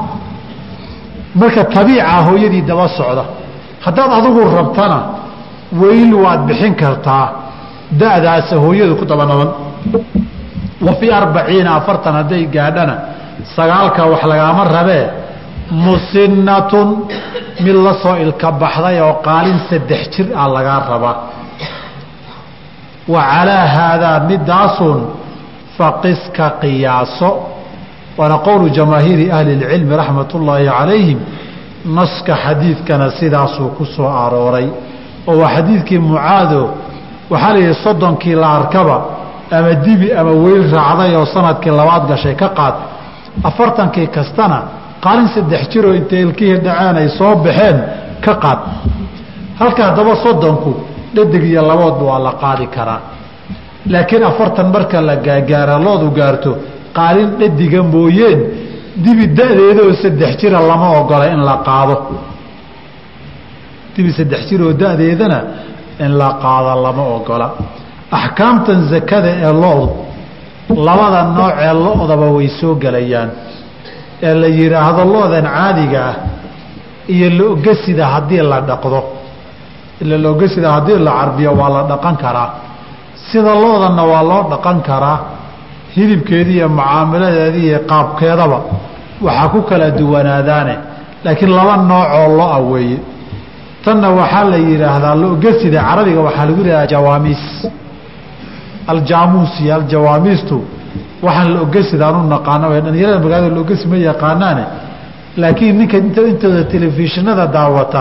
[1.35, 3.25] marka tabiica hooyadii daba socda.
[3.85, 4.99] Haddaad adigu rabtana.
[5.81, 7.27] Weyl waad bixin kartaa.
[8.01, 9.49] Da'daasa hooyadu ku daba naban
[10.81, 12.95] wa fii arbaciina afartan hadday gaadhana
[13.57, 15.07] sagaalka wax lagaama rabee
[15.87, 16.89] musinatun
[17.64, 21.16] mid la soo ilka baxday oo qaalin saddex jir ah lagaa rabaa
[23.12, 25.01] wa calaa haadaa midaasun
[25.79, 27.31] faqiska qiyaaso.
[28.18, 31.18] Waana qowlu jamaahiiri ahli اlcilmi raxmat ullaahi calayhim
[31.97, 34.68] naska xadiidkana sidaasuu ku soo arooray.
[35.29, 36.62] Oo waa xadiidkii mucaado
[37.33, 38.97] waxaa la yidhi soddonkii la arkaba
[39.57, 42.75] ama dibi ama weyl raacday oo sannadkii labaad gashay ka qaad
[43.49, 44.59] afartankii kastana
[45.05, 47.77] qaalin saddex jiroo intay ilkihii dhaceen ay soo baxeen
[48.25, 48.61] ka qaad.
[49.61, 50.71] Halka haddaba soddonku
[51.15, 53.01] dhadig iyo laboodba waa la qaadi karaa.
[53.93, 56.51] Laakiin afartan marka la gaagaara loodu gaarto
[56.97, 58.41] qaalin dhadiga mooyeen
[59.05, 61.95] dibi da-deeda oo saddex jira lama ogola in la qaado.
[63.97, 65.39] Dibi saddex jir oo da-deedana
[66.05, 67.49] in la qaado lama ogola.
[68.21, 69.87] Axkaamtan zakada ee lo-du
[70.87, 73.31] labada nooc ee lo-daba way soo gelayaan
[74.27, 76.14] ee la yidhaahdo lo-dan caadiga ah
[77.14, 79.01] iyo lo-gasida haddii la dhaqdo.
[80.03, 82.49] Ila lo-gasida haddii la carbiyo waa la dhaqan karaa.
[83.29, 85.18] Sida lo-danna waa loo dhaqan karaa
[85.97, 88.59] hilibkeedii iyo mucaamaladeedii iyo qaabkeedaba
[89.27, 90.75] waxaa ku kala duwanaadaane.
[91.25, 92.99] Laakiin laba noocoo lo'a weeye.
[93.85, 97.45] Tanna waxaa la yidhaahdaa lo-gasida carabiga waxaa lagu yidhahdaa jawaamiis.
[98.93, 100.57] Aljaamuus iyo aljawaamiistu
[101.23, 104.65] waxaan lo-gasida anu naqaano dhalinyarada magaalada lo-gasi ma yaqaanaane.
[105.43, 108.01] Laakiin ninka intooda telefishinada daawata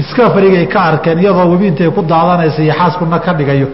[0.00, 3.68] discoverygay ka arkeen iyadoo webi intay ku daadanaysa iyo xaaskuna ka dhigayo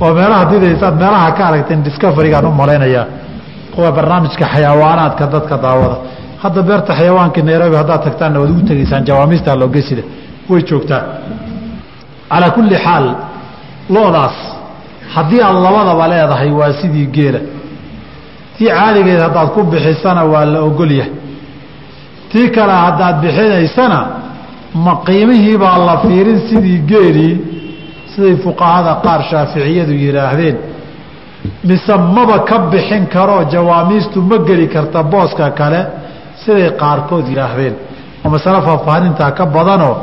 [0.00, 3.06] oo meelaha didaysaad meelaha ka aragteen discoverygaan u malaynayaa
[3.74, 5.96] kuwa barnaamijka xayawaanaadka dadka daawada.
[6.42, 10.02] Hadda beerta xayawaankii nairobi haddaad tagtaanna waad ugu tegaysaan jawaamiista loogesida
[10.50, 11.02] way joogtaa.
[12.30, 13.06] Calaa kulli xaal
[13.94, 14.36] lo-daas
[15.14, 17.40] haddii aad labadaba leedahay waa sidii geela.
[18.58, 21.12] Tii caadigeed haddaad ku bixisana waa la ogolyahay
[22.32, 23.98] tii kale haddaad bixinaysana
[24.84, 27.34] ma qiimihii baa la fiirin sidii geelii
[28.12, 30.56] siday fuqahada qaar shaaficiyadu yidhaahdeen.
[31.68, 35.80] Mise maba ka bixin karoo jawaamiistu ma geli karta booska kale
[36.44, 37.74] siday qaarkood yidhaahdeen.
[38.24, 39.94] Oo masale faahfaahintaa ka badanoo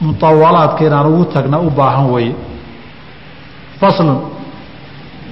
[0.00, 2.34] mutawalaadka inaan ugu tagna u baahan weeye.
[3.80, 4.16] Faslun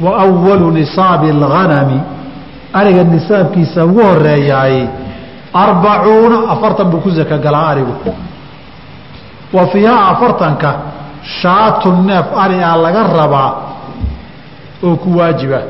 [0.00, 2.00] wa walu nisaabi alghanami.
[2.72, 4.86] Ariga nisaabkiisa ugu horeeyaay
[5.54, 7.94] arbacuuna afartan buu ku saka galaa arigu.
[9.52, 10.70] Wa fiihaa afartanka
[11.40, 13.52] shaatu neef ari ah laga rabaa
[14.84, 15.60] oo ku waajiba.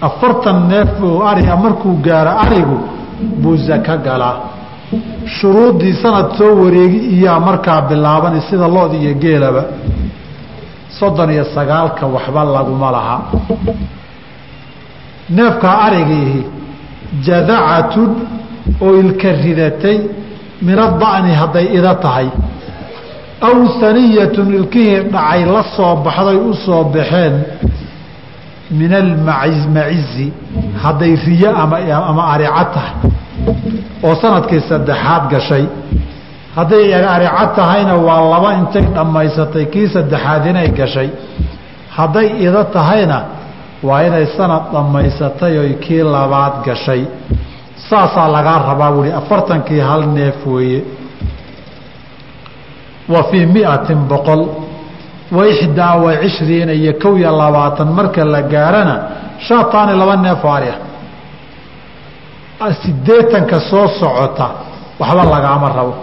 [0.00, 2.78] Afartan neef oo ari a markuu gaaro arigu
[3.42, 4.36] buu sako galaa.
[5.26, 9.62] Shuruuddii sanad soo wareegi iyaa markaa bilaaban sida lood iyo geelaba
[10.98, 13.16] soddon iyo sagaalka waxba laguma laha.
[15.36, 16.40] Neefkaa arigiihi
[17.26, 18.10] jadacatun
[18.84, 19.98] oo ilka ridatay
[20.62, 22.28] min ada'ni hadday ida tahay.
[23.48, 27.34] Aw haniyatun ilkihii dhacay la soo baxday u soo baxeen
[28.78, 30.32] min almacizi
[30.82, 31.50] hadday riyo
[32.10, 32.94] ama arica tahay.
[34.06, 35.64] Oo sannadkii saddexaad gashay
[36.56, 41.10] hadday arica tahayna waa laba intay dhammaysatay kii saddexaad inay gashay.
[41.96, 43.18] Hadday ida tahayna
[43.88, 47.02] waa inay sanad dhammaysatay oy kii labaad gashay.
[47.88, 50.80] Saasaa lagaa rabaa buuhi afartankii hal neef weeye.
[53.08, 54.42] Wa fii miatin boqol.
[55.36, 58.96] Wa ixdaa wa cishriina iyo kow iyo labaatan marka la gaarana
[59.46, 60.68] shaataani laba neef oo ari
[62.60, 64.46] ah sideetanka soo socota
[65.00, 65.94] waxba lagaama rabo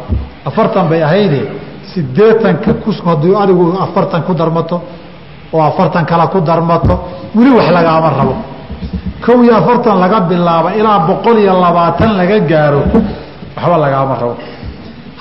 [0.45, 1.41] afartan bay ahayde
[1.93, 2.71] sideetanka
[3.05, 4.81] hadduu arigu afartan ku darmato
[5.53, 6.93] oo afartan kale ku darmato
[7.35, 8.35] weli wax lagaama rabo.
[9.25, 12.81] Kow iyo afartan laga bilaabo ilaa boqol iyo labaatan laga gaaro
[13.55, 14.35] waxba lagaama rabo.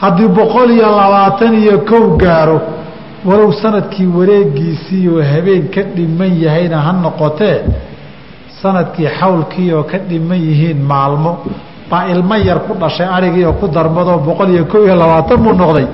[0.00, 2.58] Haddii boqol iyo labaatan iyo kow gaaro
[3.28, 7.58] walow sannadkii wareegiisii oo habeen ka dhiman yahayna ha noqotee
[8.62, 11.32] sannadkii xawlkii oo ka dhiman yihiin maalmo
[11.90, 15.52] baa ilmo yar ku dhashay arigii oo ku darmadoo boqol iyo kow iyo labaatan buu
[15.62, 15.86] noqday.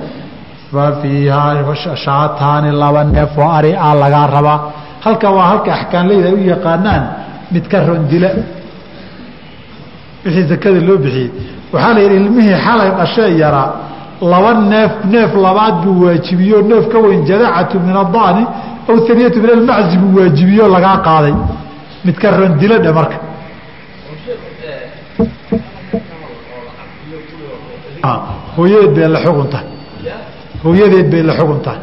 [0.71, 4.59] Fa fiihaa shaataani laba neef oo ari a lagaa rabaa
[5.05, 7.03] halka waa halka axkaanleyda ay u yaqaanaan
[7.51, 8.29] midka rondila.
[10.25, 11.29] Wixii zakada loo bixiyey.
[11.73, 13.69] Waxaa la yidhi ilmihii xalay dhashee yaraa
[14.31, 18.43] laba neef neef labaad buu waajibiyo neef ka weyn jadacatu min adani
[18.89, 21.33] aw aniyatu min almaczi buu waajibiyo lagaa qaaday.
[22.05, 23.17] Midka rondila dhe marka
[28.57, 29.67] hooyadeed bay la xuguntahay
[30.63, 31.79] hooyadeed bay la xuguntahay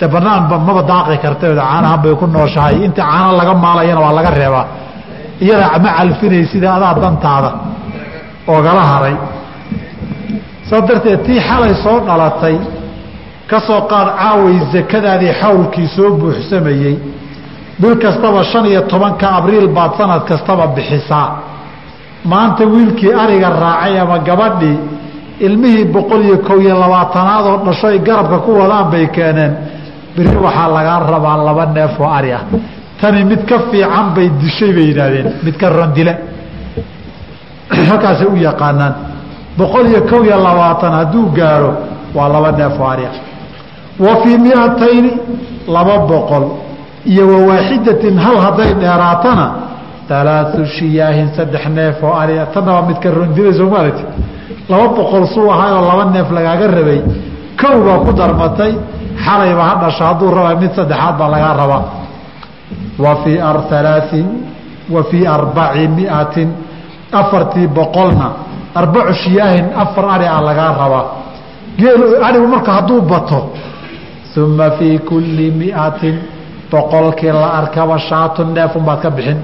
[0.00, 2.74] de banaan maba daaqi karta caanahan bay ku nooshahay.
[2.86, 4.66] Inta caana laga maalayana waa laga reebaa
[5.40, 7.50] iyada ma calfinay sida adaa dantaada.
[8.48, 9.16] Oogala haray.
[10.68, 12.56] Saa darteed tii xalay soo dhalatay
[13.50, 16.96] ka soo qaad caaway sakadaadii xawlkii soo buuxsamayey
[17.80, 21.28] bil kastaba shan iyo tobanka abriil baad sanad kastaba bixisaa.
[22.24, 24.78] Maanta wiilkii ariga raacay ama gabadhii
[25.46, 29.52] ilmihii boqol iyo kow iyo labaatanaad oo dhasho ay garabka ku wadaan bay keeneen.
[30.16, 32.42] Biri waxaa lagaa rabaa laba neef oo ari ah.
[33.00, 36.14] Tani mid ka fiican bay dishay bay yidhaahdeen midka rondile
[37.88, 38.94] halkaasay u yaqaanaan
[39.58, 41.72] boqol iyo kow iyo labaatan hadduu gaaro
[42.14, 43.14] waa laba neef oo ari ah.
[43.98, 45.12] Wa fii miatayni
[45.68, 46.44] laba boqol.
[47.06, 49.46] Iyo wawaaxidatin hal hadday dheeraatana
[50.10, 54.04] alaau shiyaahin saddex neef oo ari tanna waa midka rondile soomaaliti
[54.68, 57.00] laba boqol suu ahaayoo laba neef lagaaga rabay.
[57.60, 58.72] Kow baa ku darmatay
[59.24, 61.82] xalayba ha dhasho hadduu raba mid saddexaad baa lagaa rabaa.
[62.98, 64.24] Wa fii alaai
[64.94, 66.48] wa fii arbaci miatin
[67.20, 68.28] afartii boqolna
[68.74, 71.04] arbacu shiyaahin afar ari a lagaa rabaa.
[71.78, 73.40] Geel arigu marka hadduu bato
[74.36, 76.16] uma fii kulli miatin
[76.70, 79.38] boqolkii la arkaba shaatun neefun baad ka bixin.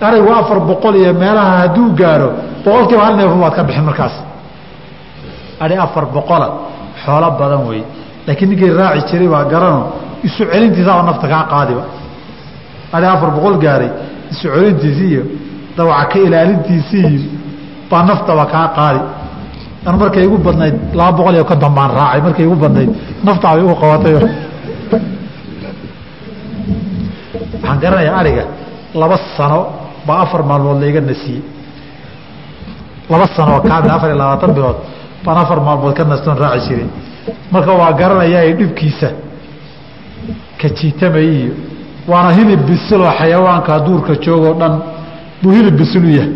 [0.00, 2.30] Arigu afar boqol iyo meelaha hadduu gaaro
[2.64, 4.14] boqolkiiba hal neefun baad ka bixin markaas
[5.62, 6.48] ari afar boqola
[7.04, 7.82] xoolo badan wey
[8.26, 9.82] laakiin ninkii raaci jiray baa garano.
[10.26, 11.84] Isu celintiisaaba nafta kaa qaadiba.
[12.96, 13.90] Ari afar boqol gaaray.
[14.32, 15.22] Isu celintiisii iyo
[15.76, 17.16] dawaca ka ilaalintiisii
[17.90, 19.00] baa naftaba kaa qaadi.
[19.88, 22.20] An markay igu badnayd laba boqol iyo konton baan raacay.
[22.26, 22.90] Markay igu badnayd
[23.26, 24.14] naftaabay ugu qabatay
[27.54, 28.44] waxaan garanayaa ariga
[29.00, 29.60] laba sano
[30.06, 31.40] baa afar maalmood layga nasiyey
[33.12, 34.78] laba sano oo kaamil afar iyo labaatan bilood
[35.24, 36.88] baan afar maalmood ka nastoon raaci jiray
[37.52, 39.08] marka waa garanayaa dhibkiisa
[40.60, 41.52] ka jiitamay iyo
[42.10, 44.74] waana hilib bisiloo xayawaanka duurka joogoo dhan
[45.42, 46.32] buu hilib bisilu yahay.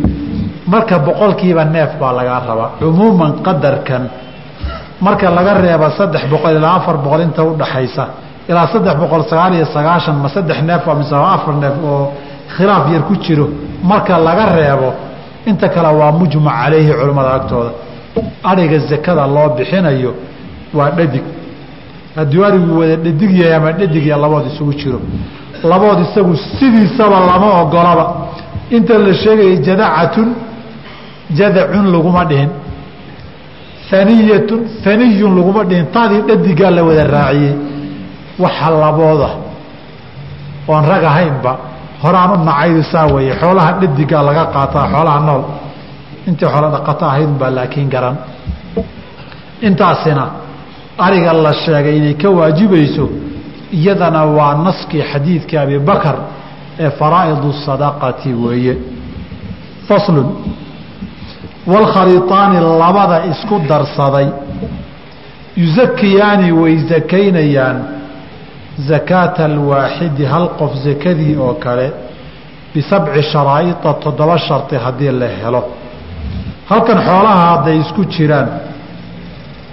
[0.73, 4.03] Marka boqolkiiba neef baa lagaa rabaa cumuuman qadarkan.
[5.01, 8.05] Marka laga reeba saddex boqol ilaa afar boqol inta udhaxaysa
[8.51, 12.13] ilaa saddex boqol sagaal iyo sagaashan ma saddex neef mise afar neef oo
[12.57, 13.47] khilaaf yar ku jiro.
[13.91, 14.89] Marka laga reebo
[15.51, 17.71] inta kale waa mujmac calayhi culimmada agtooda
[18.45, 20.15] adhiga zakada loo bixinayo
[20.75, 21.23] waa dhadig.
[22.17, 25.01] Hadduu arigu wada dhadig yahay ama dhadig ya labood isugu jiro.
[25.65, 28.05] Labood isagu sidiisaba lama ogolaba
[28.71, 30.29] inta la sheegaya jadacatun
[31.39, 32.51] jadacun laguma dhihin.
[33.93, 35.87] Aniyatun aniyun laguma dhihin.
[35.95, 37.55] Taadii dhadigaa la wada raaciyey
[38.39, 39.29] waxa labooda
[40.69, 41.53] oon rag ahaynba
[42.03, 43.33] horaan u nacaydu saa weeye.
[43.41, 45.43] Xoolaha dhadigaa laga qaataa xoolaha nool
[46.29, 48.17] intii xoolo dhaqato ahaydunbaa laakiin garan.
[49.69, 50.25] Intaasina
[51.07, 53.05] ariga la sheegay inay ka waajibayso
[53.79, 56.17] iyadana waa naskii xadiidkii abibakar
[56.85, 58.75] ee faraa'idu sadaqati weeye.
[59.89, 60.29] Faslun.
[61.67, 64.27] Waalkhaliitaani labada isku darsaday.
[65.63, 67.79] Yusakiyaani way sakaynayaan
[68.89, 71.87] zakaata alwaaxidi hal qof sakadii oo kale
[72.75, 75.63] bisabci sharaa'ida toddoba shardi haddii la helo
[76.71, 78.49] halkan xoolaha hadday isku jiraan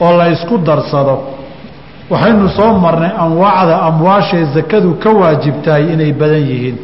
[0.06, 1.16] oo la isku darsado
[2.12, 6.78] waxaynu soo marnay anwaacda amwaashae sakadu ka waajibtahay inay badan yihiin.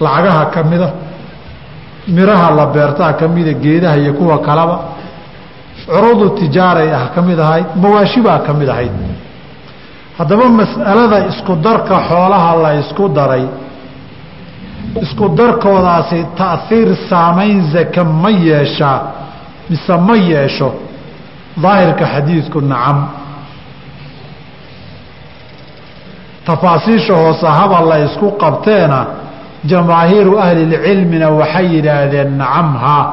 [0.00, 0.88] Lacagaha ka mida
[2.16, 4.76] miraha la beertaa ka mida geedaha iyo kuwa kaleba
[5.86, 8.92] curudu tijaaray ah ka mid ahayd mawaashibaa ka mid ahayd.
[10.18, 13.44] Haddaba mas'alada isku darka xoolaha la isku daray
[15.02, 19.00] isku darkoodaasi ta'hiir saamayn zaka ma yeeshaa
[19.70, 20.68] mise ma yeesho?
[21.62, 22.98] Daahirka xadiidku nacam.
[26.46, 29.06] Tafaasiisha hoose haba la isku qabteena
[29.66, 33.04] jamaahiiru ahlilcilmina waxay yidhaahdeen nacam haa